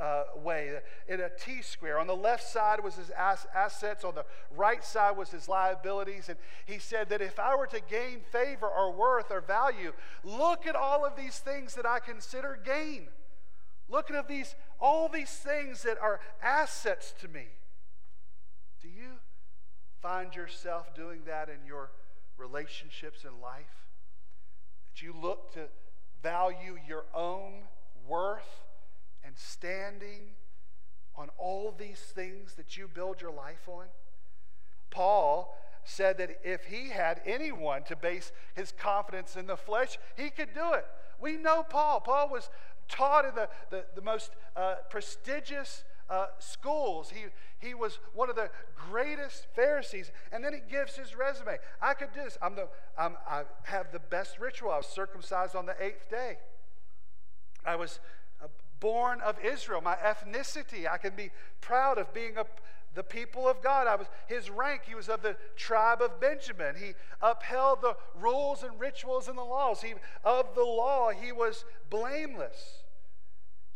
[0.00, 1.98] uh, way in a T square.
[1.98, 4.24] On the left side was his ass- assets, on the
[4.56, 6.28] right side was his liabilities.
[6.28, 9.92] And he said that if I were to gain favor or worth or value,
[10.24, 13.08] look at all of these things that I consider gain.
[13.88, 17.46] Look at these, all these things that are assets to me.
[18.82, 19.18] Do you
[20.00, 21.90] find yourself doing that in your
[22.36, 23.86] relationships in life?
[24.94, 25.68] That you look to
[26.22, 27.52] value your own
[28.08, 28.63] worth
[29.24, 30.32] and standing
[31.16, 33.86] on all these things that you build your life on?
[34.90, 40.30] Paul said that if he had anyone to base his confidence in the flesh, he
[40.30, 40.86] could do it.
[41.20, 42.00] We know Paul.
[42.00, 42.48] Paul was
[42.88, 47.10] taught in the, the, the most uh, prestigious uh, schools.
[47.10, 47.24] He,
[47.66, 48.50] he was one of the
[48.90, 50.10] greatest Pharisees.
[50.32, 51.58] And then he gives his resume.
[51.80, 52.38] I could do this.
[52.42, 52.68] I'm the,
[52.98, 54.70] I'm, I have the best ritual.
[54.70, 56.38] I was circumcised on the eighth day.
[57.64, 58.00] I was
[58.84, 60.86] born of Israel, my ethnicity.
[60.86, 61.30] I can be
[61.62, 62.44] proud of being a,
[62.94, 63.86] the people of God.
[63.86, 66.74] I was his rank, he was of the tribe of Benjamin.
[66.76, 69.80] He upheld the rules and rituals and the laws.
[69.80, 72.82] He of the law, he was blameless.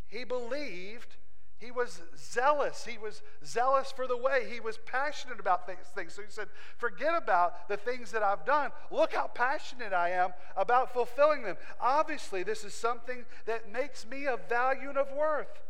[0.08, 1.16] He believed
[1.58, 2.84] he was zealous.
[2.84, 4.46] He was zealous for the way.
[4.48, 6.14] He was passionate about things.
[6.14, 6.46] So he said,
[6.76, 8.70] Forget about the things that I've done.
[8.92, 11.56] Look how passionate I am about fulfilling them.
[11.80, 15.60] Obviously, this is something that makes me of value and of worth.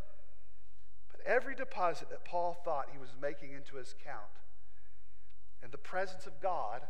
[1.11, 4.24] But every deposit that Paul thought he was making into his account,
[5.64, 6.82] in the presence of God,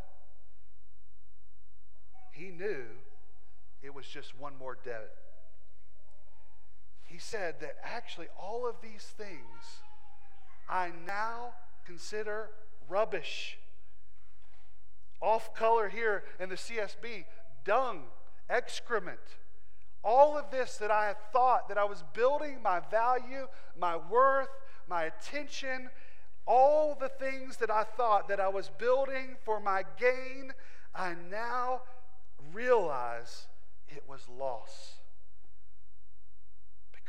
[2.32, 2.84] he knew
[3.80, 5.10] it was just one more debt
[7.08, 9.80] he said that actually all of these things
[10.68, 11.54] I now
[11.86, 12.50] consider
[12.88, 13.58] rubbish.
[15.20, 17.24] Off color here in the CSB,
[17.64, 18.02] dung,
[18.50, 19.18] excrement.
[20.04, 24.48] All of this that I had thought that I was building my value, my worth,
[24.86, 25.88] my attention,
[26.46, 30.52] all the things that I thought that I was building for my gain,
[30.94, 31.82] I now
[32.52, 33.48] realize
[33.88, 34.97] it was loss.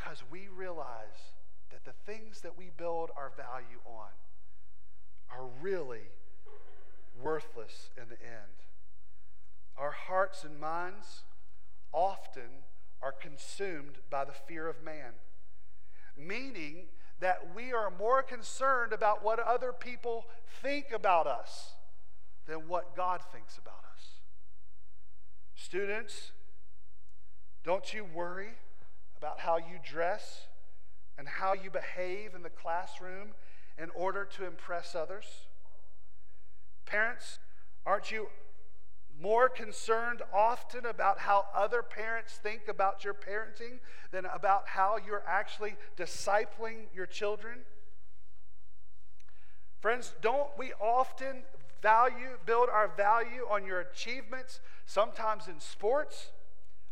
[0.02, 1.34] Because we realize
[1.72, 4.10] that the things that we build our value on
[5.32, 6.10] are really
[7.22, 8.64] worthless in the end.
[9.78, 11.24] Our hearts and minds
[11.92, 12.64] often
[13.02, 15.14] are consumed by the fear of man,
[16.18, 16.88] meaning
[17.20, 20.26] that we are more concerned about what other people
[20.62, 21.74] think about us
[22.48, 24.06] than what God thinks about us.
[25.56, 26.32] Students,
[27.64, 28.54] don't you worry
[29.20, 30.48] about how you dress
[31.18, 33.30] and how you behave in the classroom
[33.78, 35.26] in order to impress others?
[36.86, 37.40] Parents,
[37.86, 38.28] aren't you
[39.22, 43.80] more concerned often about how other parents think about your parenting
[44.12, 47.60] than about how you're actually discipling your children?
[49.82, 51.44] Friends, don't we often
[51.82, 56.32] value, build our value on your achievements, sometimes in sports,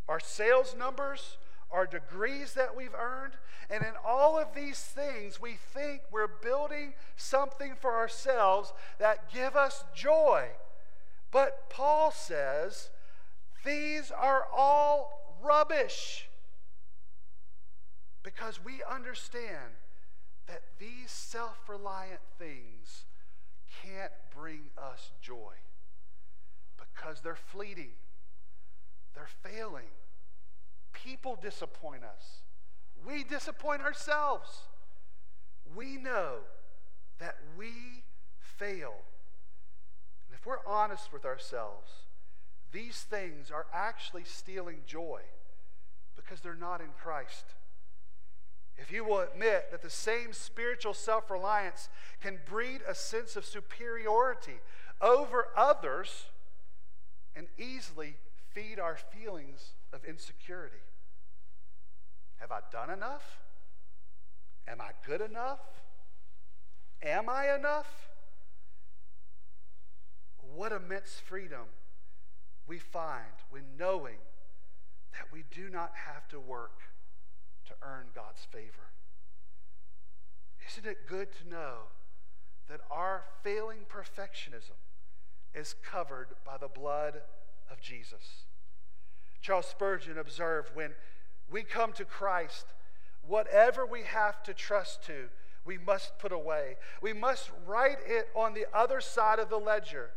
[0.10, 1.38] our sales numbers,
[1.72, 3.34] our degrees that we've earned.
[3.70, 9.56] And in all of these things, we think we're building something for ourselves that give
[9.56, 10.48] us joy.
[11.32, 12.90] But Paul says
[13.66, 16.30] these are all rubbish
[18.24, 19.74] because we understand
[20.48, 23.04] that these self reliant things
[23.84, 25.54] can't bring us joy
[26.78, 27.92] because they're fleeting,
[29.14, 29.90] they're failing.
[31.04, 32.42] People disappoint us,
[33.06, 34.62] we disappoint ourselves.
[35.76, 36.38] We know
[37.20, 38.04] that we
[38.40, 38.94] fail.
[40.28, 41.92] And if we're honest with ourselves,
[42.72, 45.22] these things are actually stealing joy
[46.16, 47.46] because they're not in Christ.
[48.78, 51.90] If you will admit that the same spiritual self reliance
[52.22, 54.60] can breed a sense of superiority
[55.02, 56.26] over others
[57.36, 58.16] and easily
[58.54, 60.78] feed our feelings of insecurity.
[62.38, 63.40] Have I done enough?
[64.68, 65.60] Am I good enough?
[67.02, 68.10] Am I enough?
[70.56, 71.66] What immense freedom
[72.68, 74.18] we find when knowing
[75.14, 76.82] that we do not have to work
[77.66, 78.92] to earn God's favor.
[80.70, 81.78] Isn't it good to know
[82.70, 84.78] that our failing perfectionism
[85.54, 87.22] is covered by the blood
[87.72, 88.46] of Jesus?
[89.42, 90.92] Charles Spurgeon observed when
[91.50, 92.66] we come to Christ,
[93.26, 95.30] whatever we have to trust to,
[95.66, 96.76] we must put away.
[97.02, 100.12] We must write it on the other side of the ledger.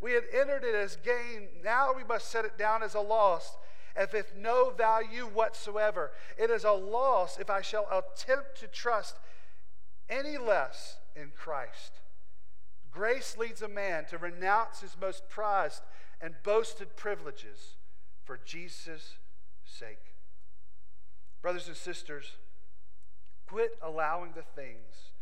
[0.00, 3.56] We had entered it as gain, now we must set it down as a loss
[3.96, 6.12] as if no value whatsoever.
[6.38, 9.16] It is a loss if I shall attempt to trust
[10.08, 12.00] any less in Christ.
[12.92, 15.82] Grace leads a man to renounce his most prized
[16.20, 17.74] and boasted privileges
[18.24, 19.14] for Jesus'
[19.64, 20.07] sake.
[21.42, 22.32] Brothers and sisters,
[23.46, 25.12] quit allowing the things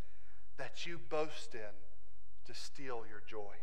[0.56, 1.60] that you boast in
[2.46, 3.54] to steal your joy.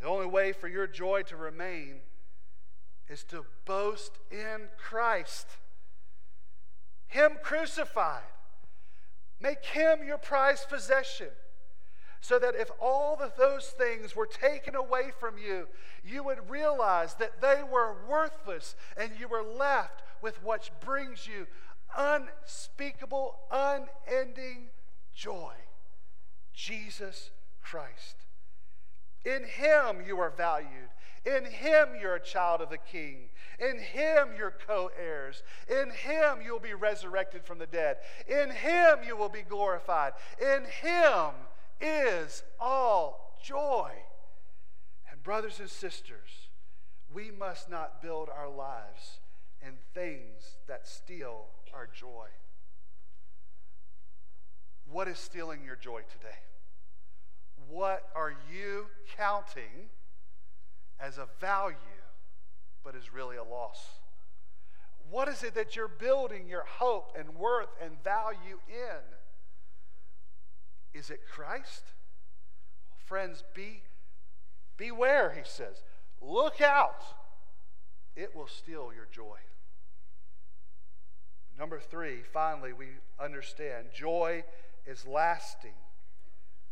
[0.00, 2.00] The only way for your joy to remain
[3.08, 5.46] is to boast in Christ,
[7.06, 8.22] Him crucified.
[9.40, 11.28] Make Him your prized possession.
[12.22, 15.68] So that if all of those things were taken away from you,
[16.04, 21.46] you would realize that they were worthless and you were left with what brings you
[21.96, 24.68] unspeakable, unending
[25.14, 25.54] joy
[26.52, 27.30] Jesus
[27.62, 28.16] Christ.
[29.24, 30.90] In Him you are valued.
[31.26, 33.30] In him you're a child of the king.
[33.58, 35.42] In him you're co heirs.
[35.68, 37.96] In him you'll be resurrected from the dead.
[38.28, 40.12] In him you will be glorified.
[40.40, 41.30] In him
[41.80, 43.90] is all joy.
[45.10, 46.48] And, brothers and sisters,
[47.12, 49.18] we must not build our lives
[49.66, 52.28] in things that steal our joy.
[54.90, 56.38] What is stealing your joy today?
[57.68, 58.86] What are you
[59.16, 59.90] counting?
[61.00, 61.76] as a value,
[62.84, 64.00] but is really a loss?
[65.10, 69.02] What is it that you're building your hope and worth and value in?
[70.98, 71.84] Is it Christ?
[73.04, 73.82] Friends, be
[74.76, 75.82] beware, he says.
[76.20, 77.02] Look out.
[78.16, 79.36] It will steal your joy.
[81.58, 82.88] Number three, finally, we
[83.18, 84.44] understand joy
[84.86, 85.72] is lasting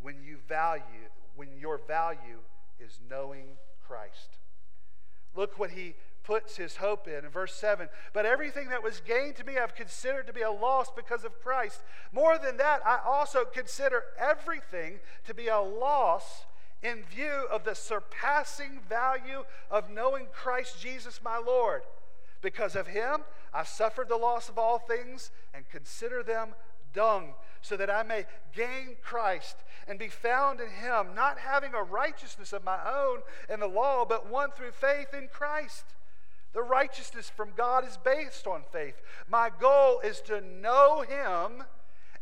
[0.01, 0.83] when you value,
[1.37, 2.41] when your value
[2.79, 3.47] is knowing
[3.87, 4.39] Christ.
[5.35, 7.25] Look what he puts his hope in.
[7.25, 10.51] In verse 7 But everything that was gained to me I've considered to be a
[10.51, 11.83] loss because of Christ.
[12.13, 16.45] More than that, I also consider everything to be a loss
[16.83, 21.83] in view of the surpassing value of knowing Christ Jesus my Lord.
[22.45, 23.23] Because of him,
[23.55, 26.51] I've suffered the loss of all things and consider them
[26.93, 29.57] dung, so that I may gain Christ
[29.89, 34.05] and be found in him, not having a righteousness of my own in the law,
[34.05, 35.87] but one through faith in Christ.
[36.53, 39.01] The righteousness from God is based on faith.
[39.27, 41.65] My goal is to know him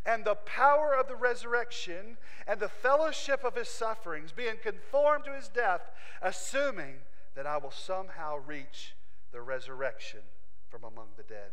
[0.06, 2.16] and the power of the resurrection
[2.46, 5.90] and the fellowship of his sufferings, being conformed to his death,
[6.22, 6.94] assuming
[7.34, 8.94] that I will somehow reach
[9.32, 10.20] the resurrection
[10.68, 11.52] from among the dead.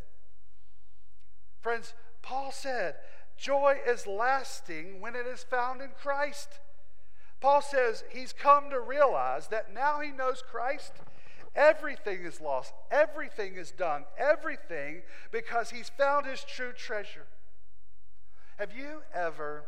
[1.62, 2.96] Friends, Paul said,
[3.38, 6.60] Joy is lasting when it is found in Christ.
[7.40, 10.92] Paul says he's come to realize that now he knows Christ,
[11.56, 15.02] everything is lost, everything is done, everything
[15.32, 17.28] because he's found his true treasure.
[18.58, 19.64] Have you ever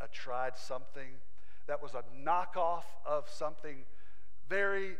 [0.00, 1.20] uh, tried something
[1.68, 3.84] that was a knockoff of something
[4.48, 4.96] very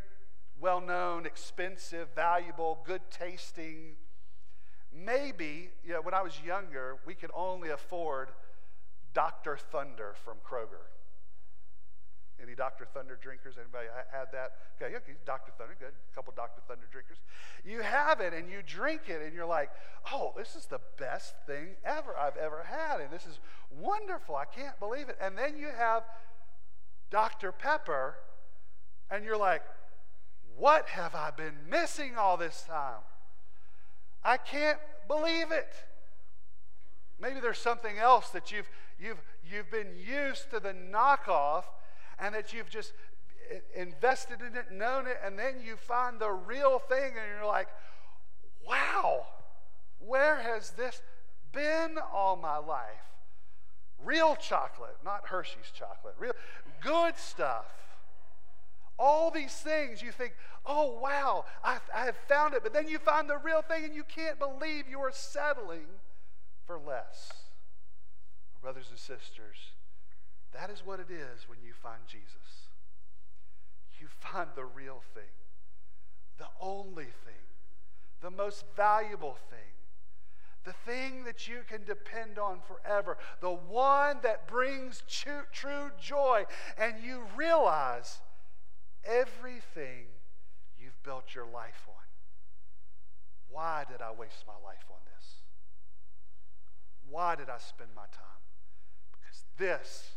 [0.63, 3.97] well known, expensive, valuable, good tasting?
[4.95, 8.29] Maybe, you know, when I was younger, we could only afford
[9.13, 9.57] Dr.
[9.57, 10.87] Thunder from Kroger.
[12.41, 12.85] Any Dr.
[12.85, 13.55] Thunder drinkers?
[13.59, 14.53] Anybody had that?
[14.81, 15.51] Okay, okay, Dr.
[15.57, 15.91] Thunder, good.
[16.11, 16.61] A couple Dr.
[16.65, 17.17] Thunder drinkers.
[17.65, 19.69] You have it and you drink it and you're like,
[20.13, 23.01] oh, this is the best thing ever I've ever had.
[23.01, 24.37] And this is wonderful.
[24.37, 25.17] I can't believe it.
[25.21, 26.03] And then you have
[27.09, 27.51] Dr.
[27.51, 28.15] Pepper
[29.11, 29.61] and you're like,
[30.57, 33.01] what have I been missing all this time?
[34.23, 35.73] I can't believe it.
[37.19, 38.69] Maybe there's something else that you've,
[38.99, 41.63] you've, you've been used to the knockoff
[42.19, 42.93] and that you've just
[43.75, 47.67] invested in it, known it, and then you find the real thing and you're like,
[48.67, 49.25] wow,
[49.99, 51.01] where has this
[51.51, 52.87] been all my life?
[54.03, 56.33] Real chocolate, not Hershey's chocolate, real
[56.81, 57.65] good stuff.
[58.99, 60.33] All these things you think,
[60.65, 63.93] oh wow, I, I have found it, but then you find the real thing and
[63.93, 65.87] you can't believe you are settling
[66.65, 67.31] for less.
[68.61, 69.57] Brothers and sisters,
[70.53, 72.69] that is what it is when you find Jesus.
[73.99, 75.23] You find the real thing,
[76.37, 77.43] the only thing,
[78.21, 79.59] the most valuable thing,
[80.63, 86.45] the thing that you can depend on forever, the one that brings true, true joy.
[86.77, 88.21] And you realize
[89.05, 90.05] everything
[90.79, 92.03] you've built your life on.
[93.49, 95.35] Why did I waste my life on this?
[97.09, 98.41] Why did I spend my time?
[99.11, 100.11] Because this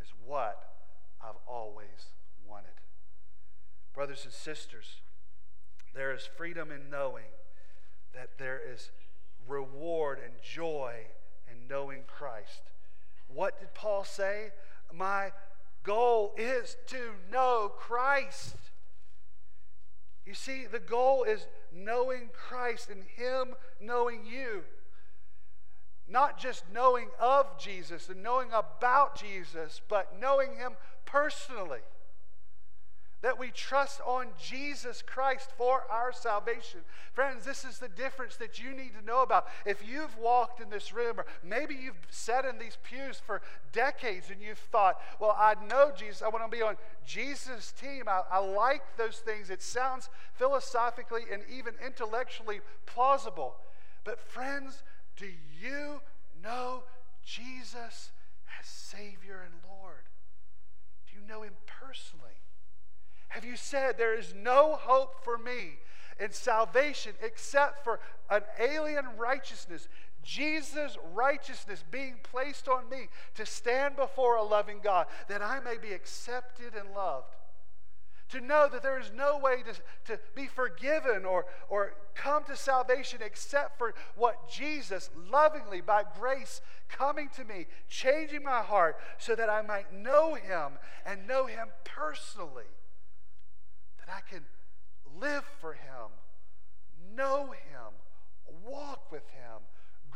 [0.00, 0.72] is what
[1.20, 2.12] I've always
[2.46, 2.70] wanted.
[3.92, 5.00] Brothers and sisters,
[5.94, 7.24] there is freedom in knowing
[8.14, 8.90] that there is
[9.48, 10.94] reward and joy
[11.50, 12.62] in knowing Christ.
[13.26, 14.50] What did Paul say?
[14.94, 15.32] My
[15.88, 16.98] goal is to
[17.32, 18.56] know Christ.
[20.26, 24.64] You see, the goal is knowing Christ and Him knowing you.
[26.06, 30.72] Not just knowing of Jesus and knowing about Jesus, but knowing Him
[31.06, 31.80] personally.
[33.20, 36.80] That we trust on Jesus Christ for our salvation.
[37.12, 39.48] Friends, this is the difference that you need to know about.
[39.66, 43.42] If you've walked in this room, or maybe you've sat in these pews for
[43.72, 48.04] decades and you've thought, well, I know Jesus, I want to be on Jesus' team.
[48.06, 49.50] I, I like those things.
[49.50, 53.56] It sounds philosophically and even intellectually plausible.
[54.04, 54.84] But, friends,
[55.16, 55.26] do
[55.60, 56.00] you
[56.40, 56.84] know
[57.24, 58.12] Jesus
[58.60, 60.04] as Savior and Lord?
[61.08, 62.37] Do you know Him personally?
[63.28, 65.78] Have you said, There is no hope for me
[66.18, 68.00] in salvation except for
[68.30, 69.88] an alien righteousness,
[70.22, 75.78] Jesus' righteousness being placed on me to stand before a loving God, that I may
[75.78, 77.34] be accepted and loved?
[78.28, 79.72] to know that there is no way to,
[80.12, 86.60] to be forgiven or, or come to salvation except for what Jesus lovingly, by grace,
[86.88, 90.72] coming to me, changing my heart so that I might know Him
[91.06, 92.64] and know Him personally.
[94.08, 94.44] That I can
[95.20, 96.10] live for Him,
[97.14, 97.92] know Him,
[98.66, 99.60] walk with Him,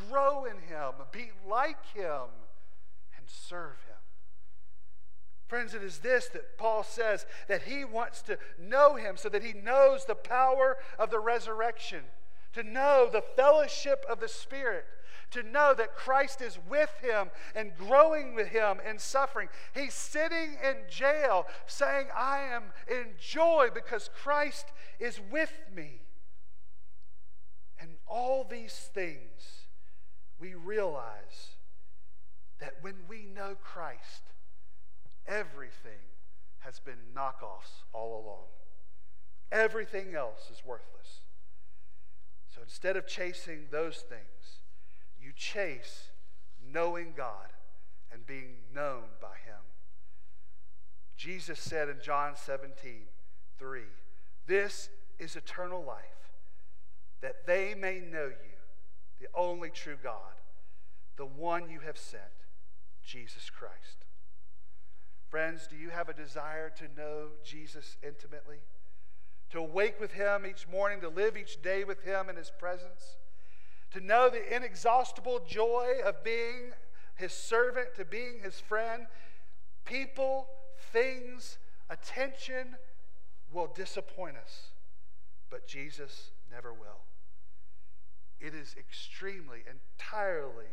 [0.09, 2.29] grow in Him, be like Him,
[3.17, 3.97] and serve Him.
[5.47, 9.45] Friends, it is this that Paul says that he wants to know him so that
[9.45, 12.05] he knows the power of the resurrection,
[12.55, 14.87] to know the fellowship of the Spirit,
[15.33, 19.49] to know that Christ is with him and growing with him in suffering.
[19.75, 24.67] He's sitting in jail saying, I am in joy because Christ
[25.01, 26.03] is with me.
[27.81, 29.67] And all these things,
[30.39, 31.57] we realize
[32.61, 34.33] that when we know Christ,
[35.27, 36.01] Everything
[36.61, 38.47] has been knockoffs all along.
[39.51, 41.21] Everything else is worthless.
[42.55, 44.62] So instead of chasing those things,
[45.23, 46.11] you chase
[46.73, 47.53] knowing God
[48.13, 49.61] and being known by Him.
[51.17, 53.03] Jesus said in John 17,
[53.59, 53.81] 3,
[54.47, 54.89] This
[55.19, 56.05] is eternal life,
[57.21, 58.59] that they may know you,
[59.21, 60.41] the only true God,
[61.17, 62.23] the one you have sent,
[63.05, 64.07] Jesus Christ.
[65.29, 68.59] Friends, do you have a desire to know Jesus intimately?
[69.51, 73.17] To wake with Him each morning, to live each day with Him in His presence?
[73.93, 76.73] To know the inexhaustible joy of being
[77.15, 79.07] His servant, to being His friend?
[79.85, 80.49] People,
[80.93, 81.59] things,
[81.91, 82.77] attention
[83.53, 84.69] will disappoint us,
[85.51, 87.03] but Jesus never will.
[88.41, 90.73] It is extremely, entirely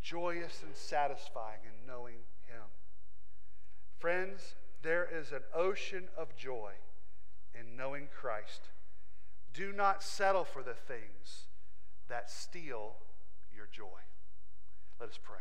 [0.00, 2.62] joyous and satisfying in knowing Him.
[3.98, 6.72] Friends, there is an ocean of joy
[7.58, 8.68] in knowing Christ.
[9.52, 11.48] Do not settle for the things
[12.10, 12.96] that steal
[13.54, 14.00] your joy.
[15.00, 15.38] Let us pray.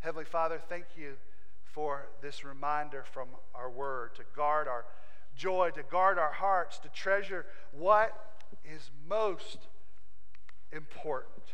[0.00, 1.14] Heavenly Father, thank you
[1.64, 4.84] for this reminder from our word to guard our
[5.36, 9.58] joy, to guard our hearts, to treasure what is most
[10.72, 11.44] important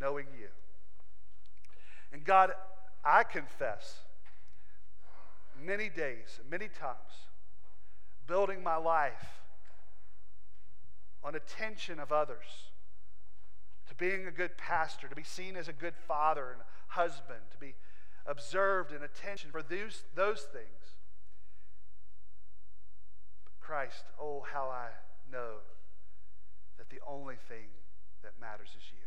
[0.00, 0.48] knowing you.
[2.12, 2.52] And God,
[3.04, 4.00] I confess
[5.62, 7.28] many days, many times,
[8.26, 9.42] building my life
[11.22, 12.72] on attention of others,
[13.96, 17.58] to being a good pastor, to be seen as a good father and husband, to
[17.58, 17.74] be
[18.26, 20.96] observed and attention for those, those things.
[23.44, 24.88] But Christ, oh, how I
[25.30, 25.56] know
[26.78, 27.68] that the only thing
[28.22, 29.06] that matters is you.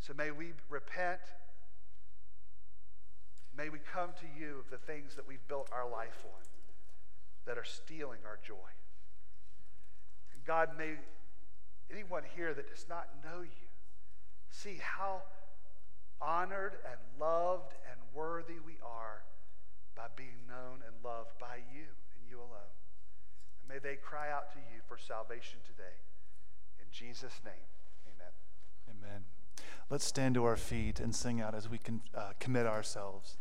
[0.00, 1.20] So may we repent.
[3.56, 6.42] May we come to you of the things that we've built our life on
[7.46, 8.54] that are stealing our joy.
[10.46, 10.94] God, may
[11.90, 13.66] anyone here that does not know you
[14.50, 15.22] see how
[16.20, 19.22] honored and loved and worthy we are
[19.94, 21.84] by being known and loved by you
[22.14, 22.72] and you alone.
[23.60, 25.96] And may they cry out to you for salvation today.
[26.78, 27.68] In Jesus' name,
[28.06, 28.32] amen.
[28.90, 29.24] Amen.
[29.90, 33.36] Let's stand to our feet and sing out as we can uh, commit ourselves.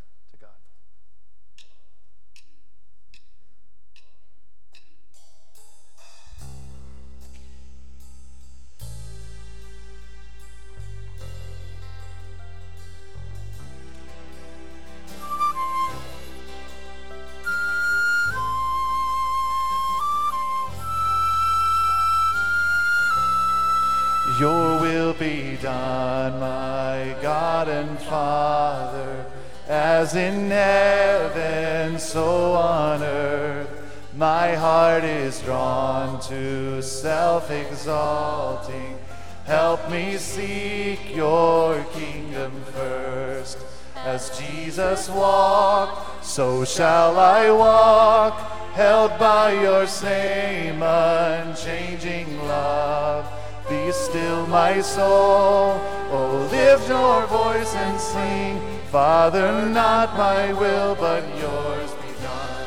[24.40, 29.26] Your will be done, my God and Father,
[29.66, 33.70] as in heaven, so on earth.
[34.14, 39.00] My heart is drawn to self exalting.
[39.46, 43.58] Help me seek your kingdom first.
[43.96, 48.38] As Jesus walked, so shall I walk,
[48.74, 53.32] held by your same unchanging love.
[53.68, 55.82] Be still, my soul.
[56.12, 58.62] Oh, lift your voice and sing.
[58.92, 62.66] Father, not my will, but yours be done.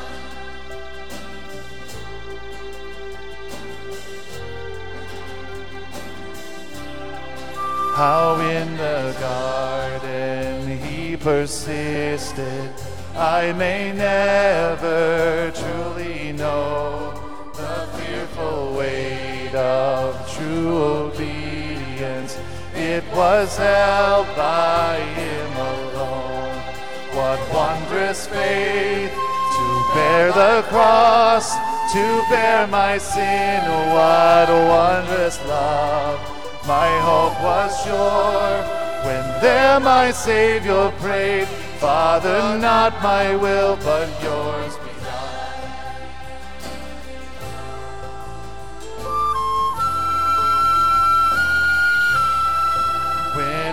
[7.95, 12.73] How in the garden he persisted,
[13.15, 17.08] I may never truly know
[19.59, 22.39] of true obedience,
[22.73, 26.55] it was held by him alone.
[27.13, 31.53] What wondrous faith to bear the cross,
[31.93, 33.61] to bear my sin,
[33.93, 36.19] what wondrous love.
[36.67, 41.47] My hope was sure when there my Savior prayed,
[41.79, 44.68] Father, not my will, but yours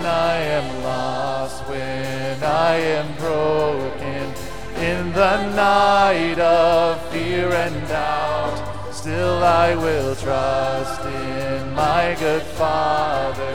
[0.07, 4.33] I am lost, when I am broken,
[4.81, 13.53] in the night of fear and doubt, still I will trust in my good Father.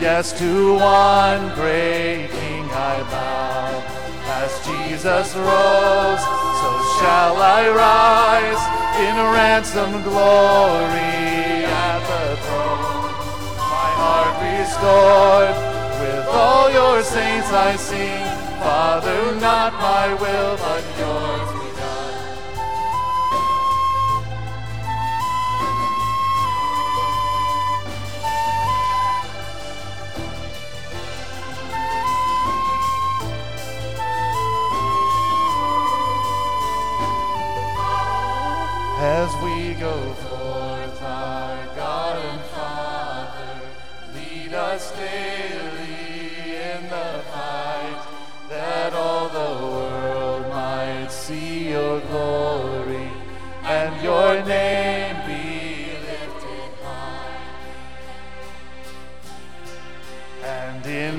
[0.00, 3.82] Yes, to one great King I bow.
[4.38, 6.24] As Jesus rose,
[6.60, 6.70] so
[7.00, 8.62] shall I rise
[9.02, 13.10] in ransom glory at the throne.
[13.58, 15.77] My heart restored
[16.30, 18.24] all your saints I sing.
[18.60, 22.08] Father, not my will, but yours be done.
[39.00, 40.14] As we go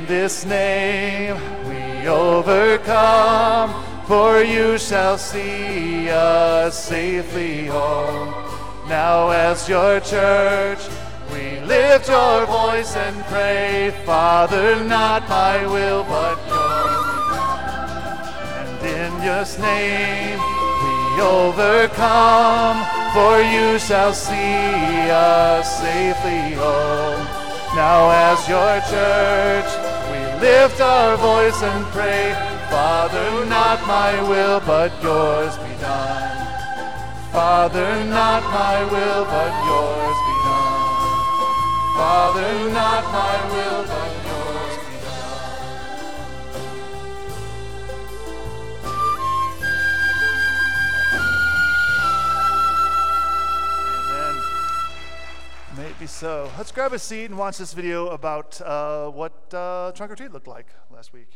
[0.10, 1.36] this name
[1.70, 3.70] we overcome,
[4.08, 8.34] for you shall see us safely home.
[8.90, 10.80] Now, as your church,
[11.32, 17.30] we lift your voice and pray, Father, not my will, but yours.
[18.58, 20.40] And in your name
[20.82, 22.78] we overcome,
[23.14, 27.28] for you shall see us safely home.
[27.76, 29.89] Now, as your church,
[30.42, 32.34] lift our voice and pray,
[32.70, 36.38] Father, not my will, but yours be done.
[37.32, 40.80] Father, not my will, but yours be done.
[42.00, 44.29] Father, not my will, but
[56.00, 56.50] Be so.
[56.58, 60.32] Let's grab a seat and watch this video about uh, what uh, Trunk or Treat
[60.32, 61.28] looked like last week.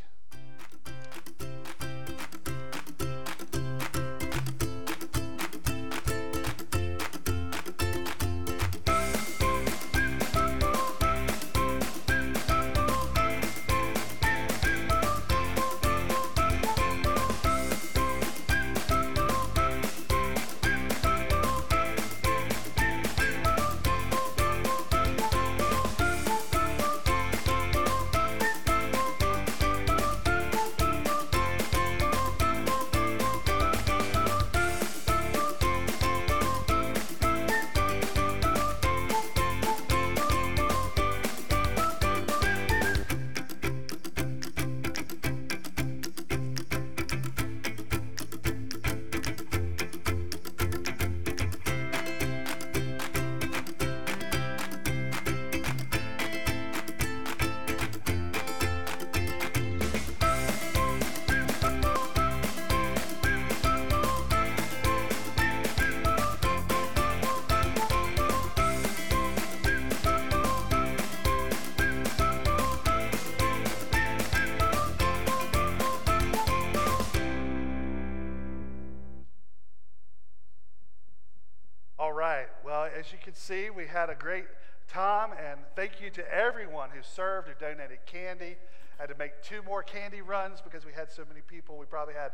[83.83, 84.45] We had a great
[84.87, 88.55] time, and thank you to everyone who served, who donated candy.
[88.97, 91.77] I had to make two more candy runs because we had so many people.
[91.77, 92.31] We probably had,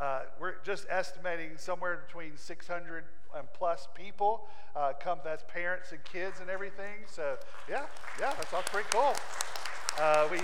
[0.00, 3.04] uh, we're just estimating somewhere between 600
[3.36, 5.18] and plus people uh, come.
[5.22, 7.04] That's parents and kids and everything.
[7.06, 7.36] So,
[7.68, 7.84] yeah,
[8.18, 9.14] yeah, that's all pretty cool.
[10.00, 10.40] Uh, we,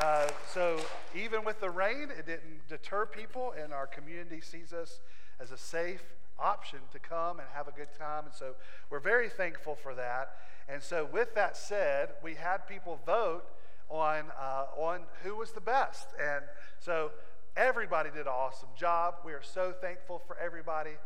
[0.00, 0.80] uh, so
[1.16, 5.00] even with the rain, it didn't deter people, and our community sees us
[5.40, 6.04] as a safe
[6.38, 8.24] option to come and have a good time.
[8.24, 8.54] And so
[8.90, 10.30] we're very thankful for that.
[10.68, 13.44] And so, with that said, we had people vote
[13.88, 16.44] on uh, on who was the best, and
[16.80, 17.12] so
[17.56, 19.14] everybody did an awesome job.
[19.24, 20.96] We are so thankful for everybody,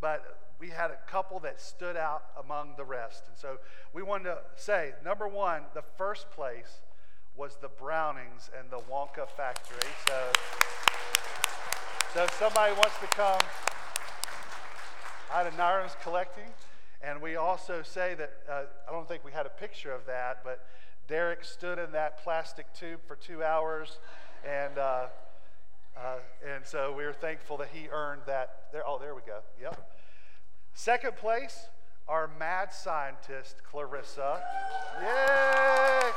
[0.00, 3.24] but we had a couple that stood out among the rest.
[3.28, 3.56] And so
[3.92, 6.80] we wanted to say, number one, the first place
[7.36, 9.90] was the Brownings and the Wonka Factory.
[10.08, 10.32] So,
[12.14, 13.40] so if somebody wants to come
[15.32, 16.48] out of Nairn's collecting.
[17.02, 20.42] And we also say that, uh, I don't think we had a picture of that,
[20.44, 20.66] but
[21.08, 23.98] Derek stood in that plastic tube for two hours.
[24.44, 25.06] And, uh,
[25.96, 26.16] uh,
[26.54, 28.72] and so we are thankful that he earned that.
[28.72, 29.40] There, oh, there we go.
[29.60, 29.92] Yep.
[30.74, 31.68] Second place,
[32.08, 34.40] our mad scientist, Clarissa.
[35.00, 36.10] Yay!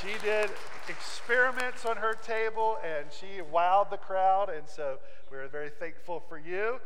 [0.00, 0.50] She did
[0.88, 4.48] experiments on her table and she wowed the crowd.
[4.48, 4.98] And so
[5.30, 6.78] we're very thankful for you.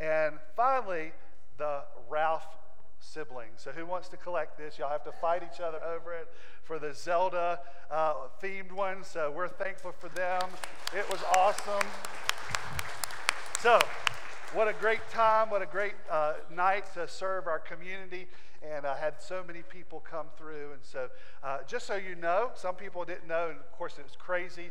[0.00, 1.12] And finally,
[1.58, 2.46] the Ralph
[3.00, 3.60] siblings.
[3.60, 4.78] So, who wants to collect this?
[4.78, 6.28] Y'all have to fight each other over it
[6.62, 7.60] for the Zelda
[7.90, 9.04] uh, themed one.
[9.04, 10.42] So, we're thankful for them.
[10.96, 11.86] It was awesome.
[13.60, 13.78] So,
[14.54, 18.26] what a great time, what a great uh, night to serve our community.
[18.62, 20.72] And I had so many people come through.
[20.72, 21.08] And so,
[21.44, 24.70] uh, just so you know, some people didn't know, and of course, it was crazy.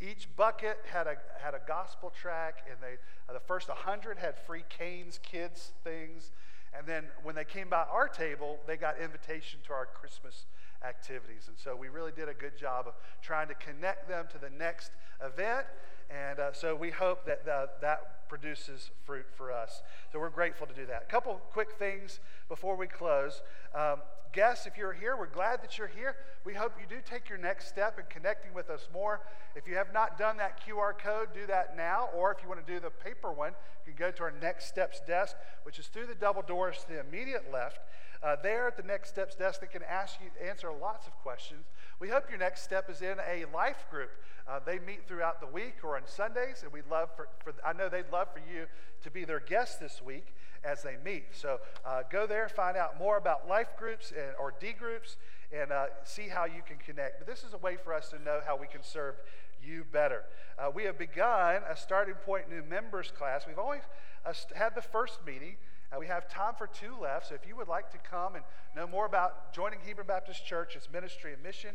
[0.00, 2.98] Each bucket had a, had a gospel track, and they,
[3.28, 6.30] uh, the first 100 had free Canes kids things.
[6.76, 10.46] And then when they came by our table, they got invitation to our Christmas
[10.86, 11.48] activities.
[11.48, 14.50] And so we really did a good job of trying to connect them to the
[14.50, 14.92] next
[15.24, 15.66] event.
[16.10, 19.82] And uh, so we hope that the, that produces fruit for us.
[20.12, 21.02] So we're grateful to do that.
[21.08, 23.42] A couple quick things before we close.
[23.74, 23.98] Um,
[24.32, 26.16] guests, if you're here, we're glad that you're here.
[26.44, 29.20] We hope you do take your next step in connecting with us more.
[29.54, 32.08] If you have not done that QR code, do that now.
[32.16, 33.52] Or if you want to do the paper one,
[33.86, 36.94] you can go to our Next Steps desk, which is through the double doors to
[36.94, 37.80] the immediate left.
[38.22, 41.66] Uh, there at the Next Steps desk, they can ask you answer lots of questions.
[42.00, 44.10] We hope your next step is in a life group.
[44.46, 47.72] Uh, they meet throughout the week or on Sundays, and we'd love for, for I
[47.72, 48.66] know they'd love for you
[49.02, 50.34] to be their guest this week
[50.64, 51.24] as they meet.
[51.32, 55.16] So uh, go there, find out more about life groups and, or D groups,
[55.52, 57.18] and uh, see how you can connect.
[57.18, 59.16] But this is a way for us to know how we can serve
[59.60, 60.22] you better.
[60.56, 63.44] Uh, we have begun a starting point new members class.
[63.46, 63.82] We've always
[64.24, 65.56] uh, had the first meeting.
[65.90, 67.28] Uh, we have time for two left.
[67.28, 68.44] So if you would like to come and
[68.76, 71.70] know more about joining Hebron Baptist Church, its ministry and mission,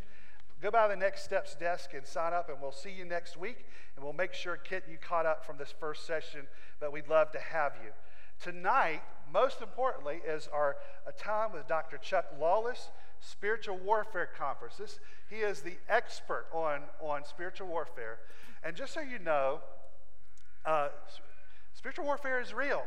[0.62, 3.66] go by the Next Steps desk and sign up, and we'll see you next week.
[3.96, 6.42] And we'll make sure, Kit, you caught up from this first session,
[6.80, 7.92] but we'd love to have you.
[8.40, 10.78] Tonight, most importantly, is our
[11.18, 11.98] time with Dr.
[11.98, 14.76] Chuck Lawless, Spiritual Warfare Conference.
[14.78, 15.00] This,
[15.30, 18.20] he is the expert on, on spiritual warfare.
[18.64, 19.62] And just so you know,
[20.66, 20.90] uh,
[21.74, 22.84] spiritual warfare is real.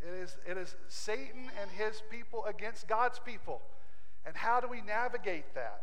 [0.00, 3.60] It is, it is Satan and his people against God's people.
[4.24, 5.82] And how do we navigate that?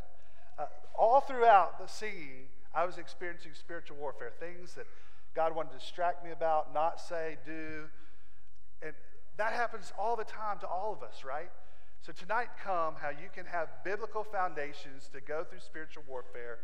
[0.58, 0.66] Uh,
[0.98, 4.86] all throughout the scene, I was experiencing spiritual warfare, things that
[5.36, 7.86] God wanted to distract me about, not say, do,
[8.82, 8.94] and
[9.38, 11.52] that happens all the time to all of us, right?
[12.02, 16.60] So tonight, come how you can have biblical foundations to go through spiritual warfare.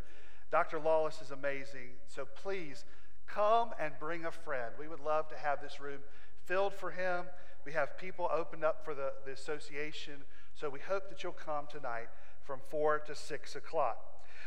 [0.50, 0.80] Dr.
[0.80, 1.90] Lawless is amazing.
[2.08, 2.84] So please
[3.26, 4.72] come and bring a friend.
[4.78, 6.00] We would love to have this room
[6.46, 7.24] filled for him.
[7.64, 10.24] We have people opened up for the, the association.
[10.54, 12.08] So we hope that you'll come tonight
[12.44, 13.98] from 4 to 6 o'clock.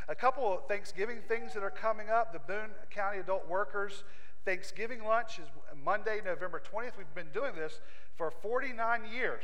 [0.07, 2.32] A couple of Thanksgiving things that are coming up.
[2.32, 4.03] The Boone County Adult Workers
[4.48, 5.48] Thanksgiving lunch is
[5.84, 6.98] Monday, November 20th.
[6.98, 7.82] We've been doing this
[8.15, 9.44] for 49 years,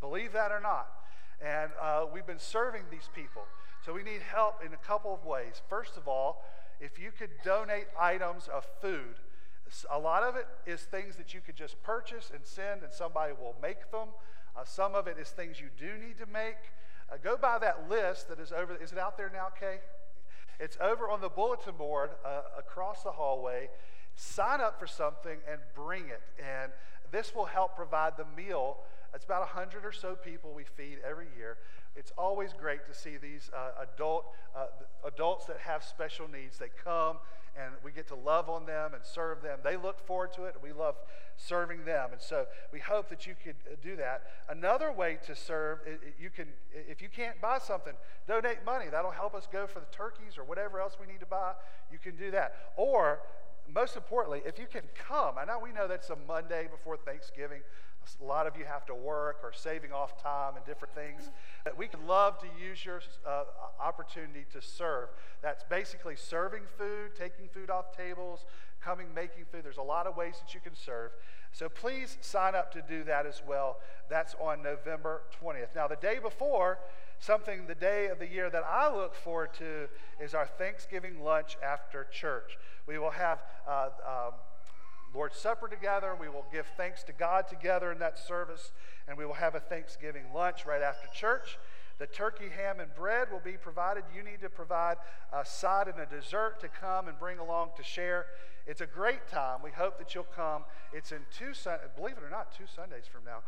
[0.00, 0.88] believe that or not.
[1.40, 3.42] And uh, we've been serving these people.
[3.86, 5.62] So we need help in a couple of ways.
[5.68, 6.42] First of all,
[6.80, 9.14] if you could donate items of food,
[9.90, 13.32] a lot of it is things that you could just purchase and send, and somebody
[13.32, 14.08] will make them.
[14.56, 16.58] Uh, some of it is things you do need to make.
[17.12, 18.76] Uh, go by that list that is over.
[18.76, 19.78] Is it out there now, Kay?
[20.60, 23.68] It's over on the bulletin board uh, across the hallway
[24.16, 26.22] sign up for something and bring it.
[26.38, 26.72] And
[27.10, 28.78] this will help provide the meal.
[29.14, 31.58] It's about 100 or so people we feed every year.
[31.96, 34.26] It's always great to see these uh, adult,
[34.56, 34.66] uh,
[35.06, 36.58] adults that have special needs.
[36.58, 37.18] They come
[37.56, 39.60] and we get to love on them and serve them.
[39.62, 40.96] They look forward to it, and we love
[41.36, 42.10] serving them.
[42.12, 44.22] And so we hope that you could uh, do that.
[44.48, 45.78] Another way to serve,
[46.18, 47.94] you can, if you can't buy something,
[48.26, 48.86] donate money.
[48.90, 51.52] That'll help us go for the turkeys or whatever else we need to buy.
[51.90, 52.54] You can do that.
[52.76, 53.20] Or
[53.72, 57.62] most importantly, if you can come, I know we know that's a Monday before Thanksgiving.
[58.20, 61.30] A lot of you have to work or saving off time and different things.
[61.64, 63.44] But we could love to use your uh,
[63.80, 65.08] opportunity to serve.
[65.42, 68.44] That's basically serving food, taking food off tables,
[68.82, 69.64] coming, making food.
[69.64, 71.12] There's a lot of ways that you can serve.
[71.52, 73.78] So please sign up to do that as well.
[74.10, 75.74] That's on November 20th.
[75.74, 76.78] Now, the day before,
[77.20, 79.88] something the day of the year that I look forward to
[80.20, 82.58] is our Thanksgiving lunch after church.
[82.86, 84.34] We will have uh, um,
[85.14, 86.16] Lord's Supper together.
[86.18, 88.72] We will give thanks to God together in that service,
[89.06, 91.58] and we will have a Thanksgiving lunch right after church.
[91.98, 94.02] The turkey, ham, and bread will be provided.
[94.14, 94.96] You need to provide
[95.32, 98.26] a side and a dessert to come and bring along to share.
[98.66, 99.60] It's a great time.
[99.62, 100.64] We hope that you'll come.
[100.92, 103.42] It's in two Sundays, believe it or not, two Sundays from now.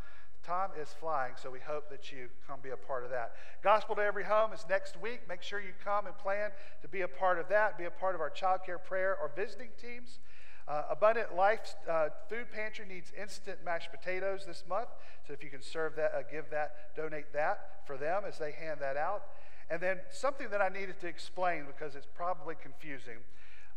[0.44, 3.32] Time is flying, so we hope that you come be a part of that.
[3.64, 5.22] Gospel to Every Home is next week.
[5.28, 6.50] Make sure you come and plan
[6.82, 9.32] to be a part of that, be a part of our child care prayer or
[9.34, 10.20] visiting teams.
[10.68, 14.88] Uh, Abundant Life uh, Food Pantry needs instant mashed potatoes this month.
[15.26, 18.52] So if you can serve that, uh, give that, donate that for them as they
[18.52, 19.22] hand that out.
[19.70, 23.18] And then something that I needed to explain because it's probably confusing.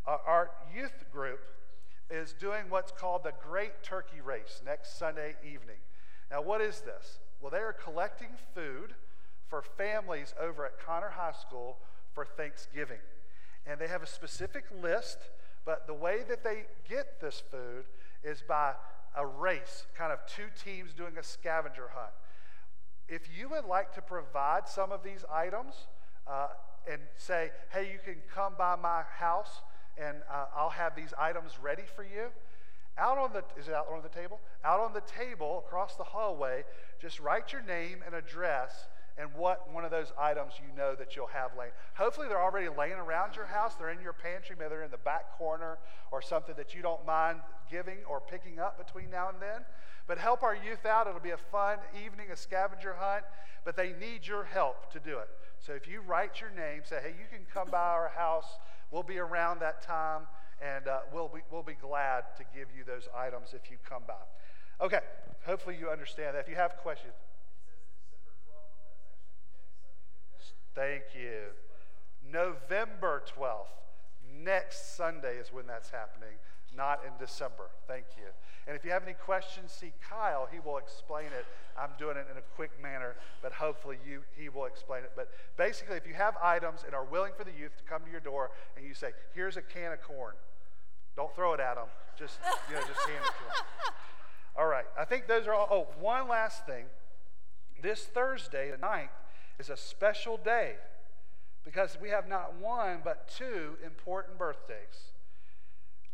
[0.07, 1.40] Uh, our youth group
[2.10, 5.78] is doing what's called the Great Turkey Race next Sunday evening.
[6.32, 7.20] Now, what is this?
[7.40, 8.95] Well, they are collecting food
[9.48, 11.78] for families over at Conner High School
[12.14, 12.99] for Thanksgiving.
[13.66, 15.18] And they have a specific list,
[15.65, 17.86] but the way that they get this food
[18.23, 18.73] is by
[19.15, 22.14] a race, kind of two teams doing a scavenger hunt.
[23.07, 25.73] If you would like to provide some of these items
[26.27, 26.48] uh,
[26.90, 29.61] and say, hey, you can come by my house
[29.98, 32.27] and uh, I'll have these items ready for you,
[32.98, 34.40] out on the, is it out on the table?
[34.64, 36.64] Out on the table across the hallway,
[37.02, 38.88] just write your name and address
[39.20, 41.74] and what one of those items you know that you'll have laying.
[41.96, 43.76] Hopefully, they're already laying around your house.
[43.76, 45.78] They're in your pantry, maybe they're in the back corner
[46.12, 47.40] or something that you don't mind
[47.70, 49.66] giving or picking up between now and then.
[50.08, 51.08] But help our youth out.
[51.08, 53.26] It'll be a fun evening, a scavenger hunt,
[53.66, 55.30] but they need your help to do it.
[55.60, 58.58] So if you write your name, say, hey, you can come by our house.
[58.90, 60.22] We'll be around that time,
[60.62, 64.02] and uh, we'll, be, we'll be glad to give you those items if you come
[64.08, 64.16] by.
[64.82, 65.02] Okay,
[65.46, 66.40] hopefully you understand that.
[66.40, 67.14] If you have questions,
[70.76, 71.52] Thank you.
[72.32, 73.68] November 12th.
[74.44, 76.36] Next Sunday is when that's happening,
[76.76, 77.70] not in December.
[77.88, 78.26] Thank you.
[78.68, 80.48] And if you have any questions, see Kyle.
[80.52, 81.46] He will explain it.
[81.78, 85.12] I'm doing it in a quick manner, but hopefully you, he will explain it.
[85.16, 88.12] But basically, if you have items and are willing for the youth to come to
[88.12, 90.36] your door and you say, here's a can of corn,
[91.16, 91.88] don't throw it at them.
[92.18, 92.40] Just,
[92.70, 93.94] you know, just hand it to them.
[94.58, 94.86] All right.
[94.98, 95.68] I think those are all.
[95.72, 96.86] Oh, one last thing.
[97.82, 99.10] This Thursday, the 9th,
[99.60, 100.76] is a special day
[101.65, 105.14] because we have not one but two important birthdays.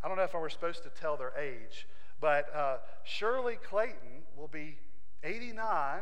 [0.03, 1.87] I don't know if I were supposed to tell their age,
[2.19, 4.77] but uh, Shirley Clayton will be
[5.23, 6.01] 89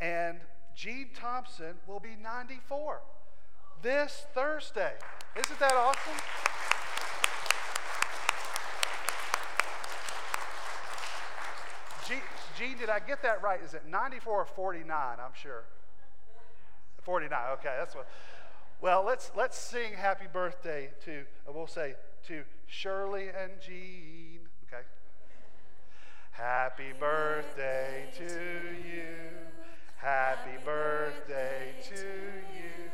[0.00, 0.38] and
[0.76, 3.00] Gene Thompson will be 94
[3.82, 4.92] this Thursday.
[5.36, 6.12] Isn't that awesome?
[12.06, 12.20] Gene,
[12.58, 13.60] Gene, did I get that right?
[13.62, 15.18] Is it 94 or 49?
[15.18, 15.64] I'm sure.
[17.04, 17.38] 49.
[17.54, 18.08] Okay, that's what.
[18.80, 21.94] Well, let's let's sing happy birthday to we'll say
[22.26, 24.40] to Shirley and Gene.
[24.66, 24.82] Okay.
[26.32, 29.14] Happy birthday to you.
[29.96, 32.90] Happy birthday to you.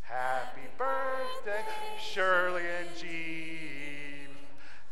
[0.00, 1.62] Happy birthday,
[1.98, 4.28] Shirley and Gene.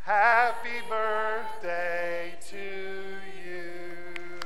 [0.05, 4.40] Happy birthday to you.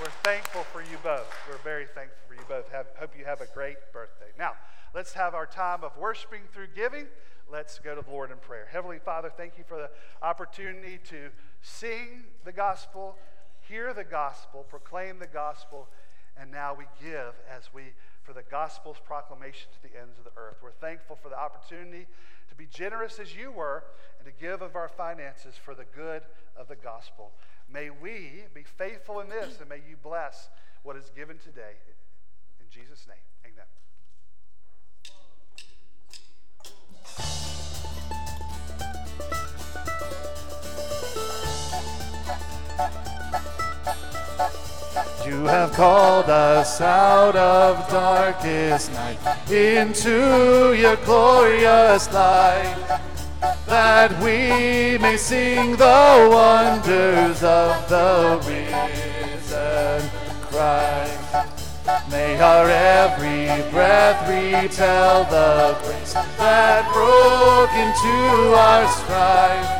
[0.00, 1.26] We're thankful for you both.
[1.48, 2.70] We're very thankful for you both.
[2.70, 4.26] Have, hope you have a great birthday.
[4.38, 4.52] Now,
[4.94, 7.06] let's have our time of worshiping through giving.
[7.50, 8.68] Let's go to the Lord in prayer.
[8.70, 9.88] Heavenly Father, thank you for the
[10.20, 11.30] opportunity to
[11.62, 13.16] sing the gospel,
[13.70, 15.88] hear the gospel, proclaim the gospel,
[16.38, 20.38] and now we give as we for the gospel's proclamation to the ends of the
[20.38, 20.58] earth.
[20.62, 22.06] We're thankful for the opportunity
[22.50, 23.82] to be generous as you were
[24.18, 26.20] and to give of our finances for the good
[26.54, 27.32] of the gospel.
[27.72, 30.48] May we be faithful in this and may you bless
[30.82, 31.76] what is given today.
[32.60, 33.66] In Jesus' name, amen.
[45.26, 49.18] You have called us out of darkest night
[49.50, 53.00] into your glorious light
[53.66, 60.10] that we may sing the wonders of the risen
[60.42, 61.28] Christ.
[62.10, 69.78] May our every breath retell the grace that broke into our strife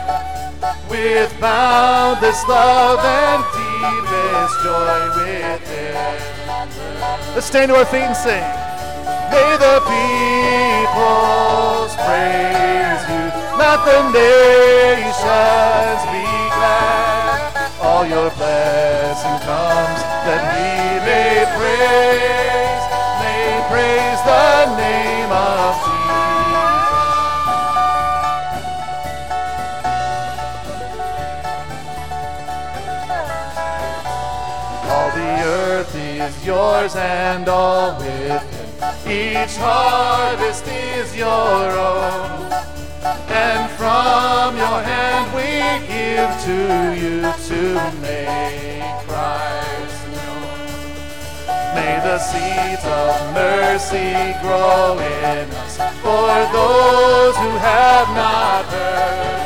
[0.91, 6.39] with boundless love and deepest joy within.
[7.35, 8.43] Let's stand to our feet and sing.
[9.31, 10.89] May the peoples
[11.97, 13.28] praise you.
[13.59, 16.25] Let the nations be
[16.55, 17.73] glad.
[17.83, 20.69] All your blessing comes that we
[21.03, 22.85] may praise,
[23.19, 24.49] may praise the
[24.79, 26.39] name of Jesus.
[34.89, 38.69] All the earth is yours and all within.
[39.05, 42.78] Each harvest is your own.
[43.29, 45.51] And from your hand we
[45.89, 46.59] give to
[47.01, 47.21] you
[47.51, 47.61] to
[48.03, 51.75] make Christ known.
[51.75, 54.13] May the seeds of mercy
[54.43, 59.39] grow in us for those who have not heard.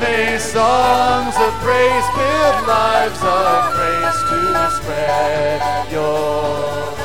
[0.00, 4.40] May songs of praise build lives of grace to
[4.76, 6.97] spread your.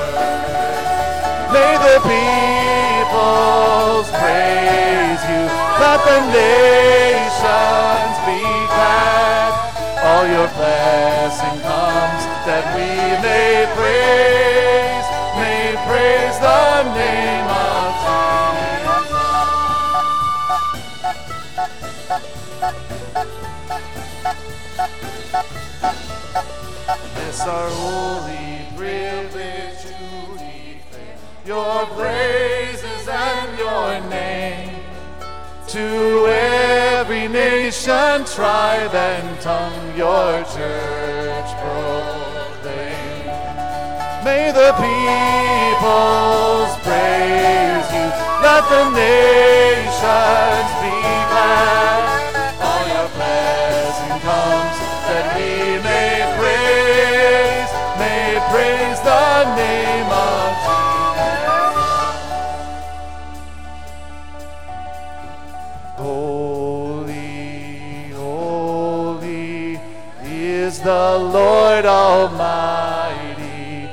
[1.54, 5.46] May the peoples praise you.
[5.78, 8.42] Let the nations be
[8.74, 9.54] glad.
[10.04, 12.90] All your blessing comes that we
[13.22, 15.06] may praise,
[15.38, 19.14] may praise the name of Jesus.
[27.16, 29.94] This our holy privilege to
[31.46, 34.80] your praises and your name
[35.68, 43.26] to every nation, tribe, and tongue, your church proclaim.
[44.24, 48.08] May the peoples praise you.
[48.40, 50.96] Let the nations be
[51.28, 52.08] glad.
[52.64, 54.78] All your blessing comes
[55.12, 55.52] that we
[55.84, 60.53] may praise, may praise the name of
[70.84, 73.88] the Lord Almighty.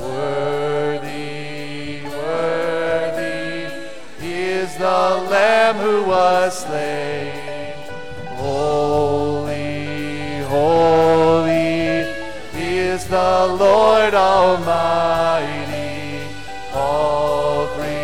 [0.00, 3.68] Worthy, worthy
[4.20, 7.76] is the Lamb who was slain.
[8.34, 12.10] Holy, holy
[12.58, 16.26] is the Lord Almighty.
[16.74, 18.02] All creation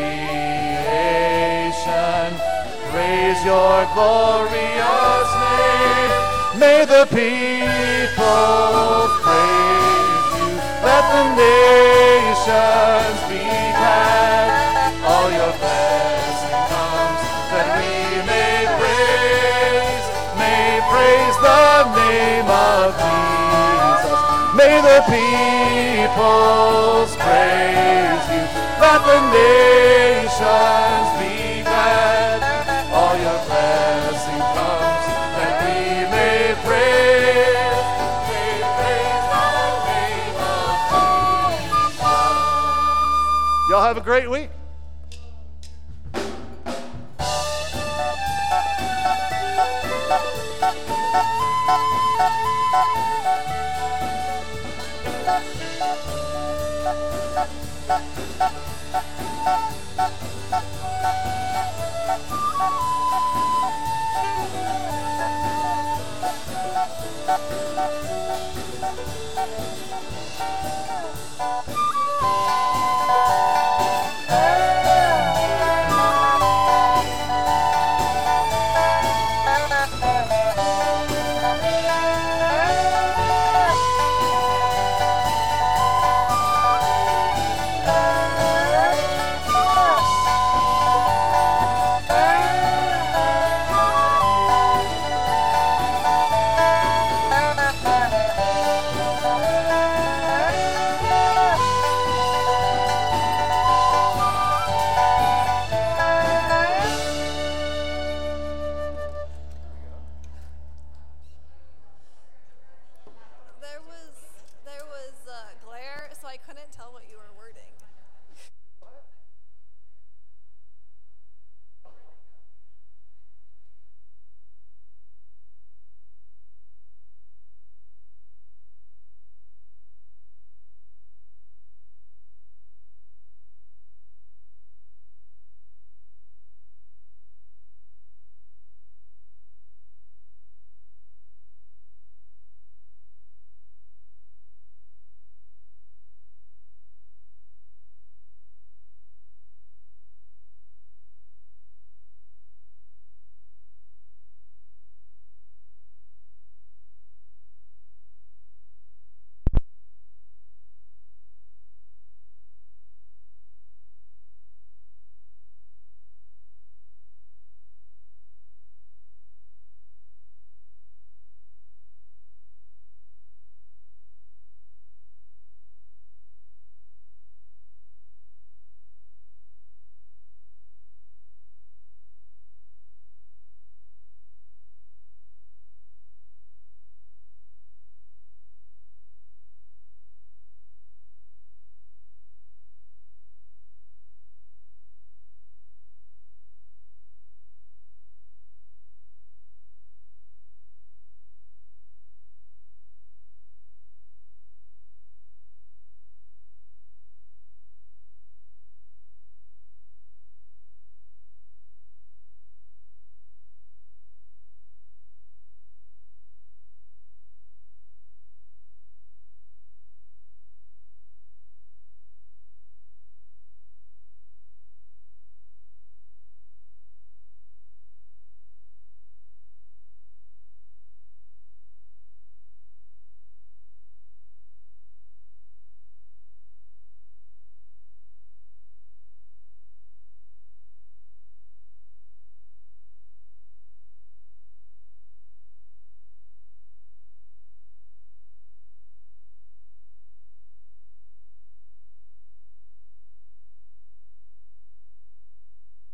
[2.92, 6.12] praise your glorious name.
[6.60, 7.06] May the
[9.24, 10.48] praise you.
[10.86, 13.42] Let the nations be
[13.78, 14.48] glad.
[15.04, 17.20] All your blessing comes
[17.52, 17.92] that we
[18.28, 20.06] may praise,
[20.40, 24.20] may praise the name of Jesus.
[24.60, 28.44] May the peoples praise you.
[28.82, 32.27] Let the nations be glad.
[43.98, 44.57] A great week.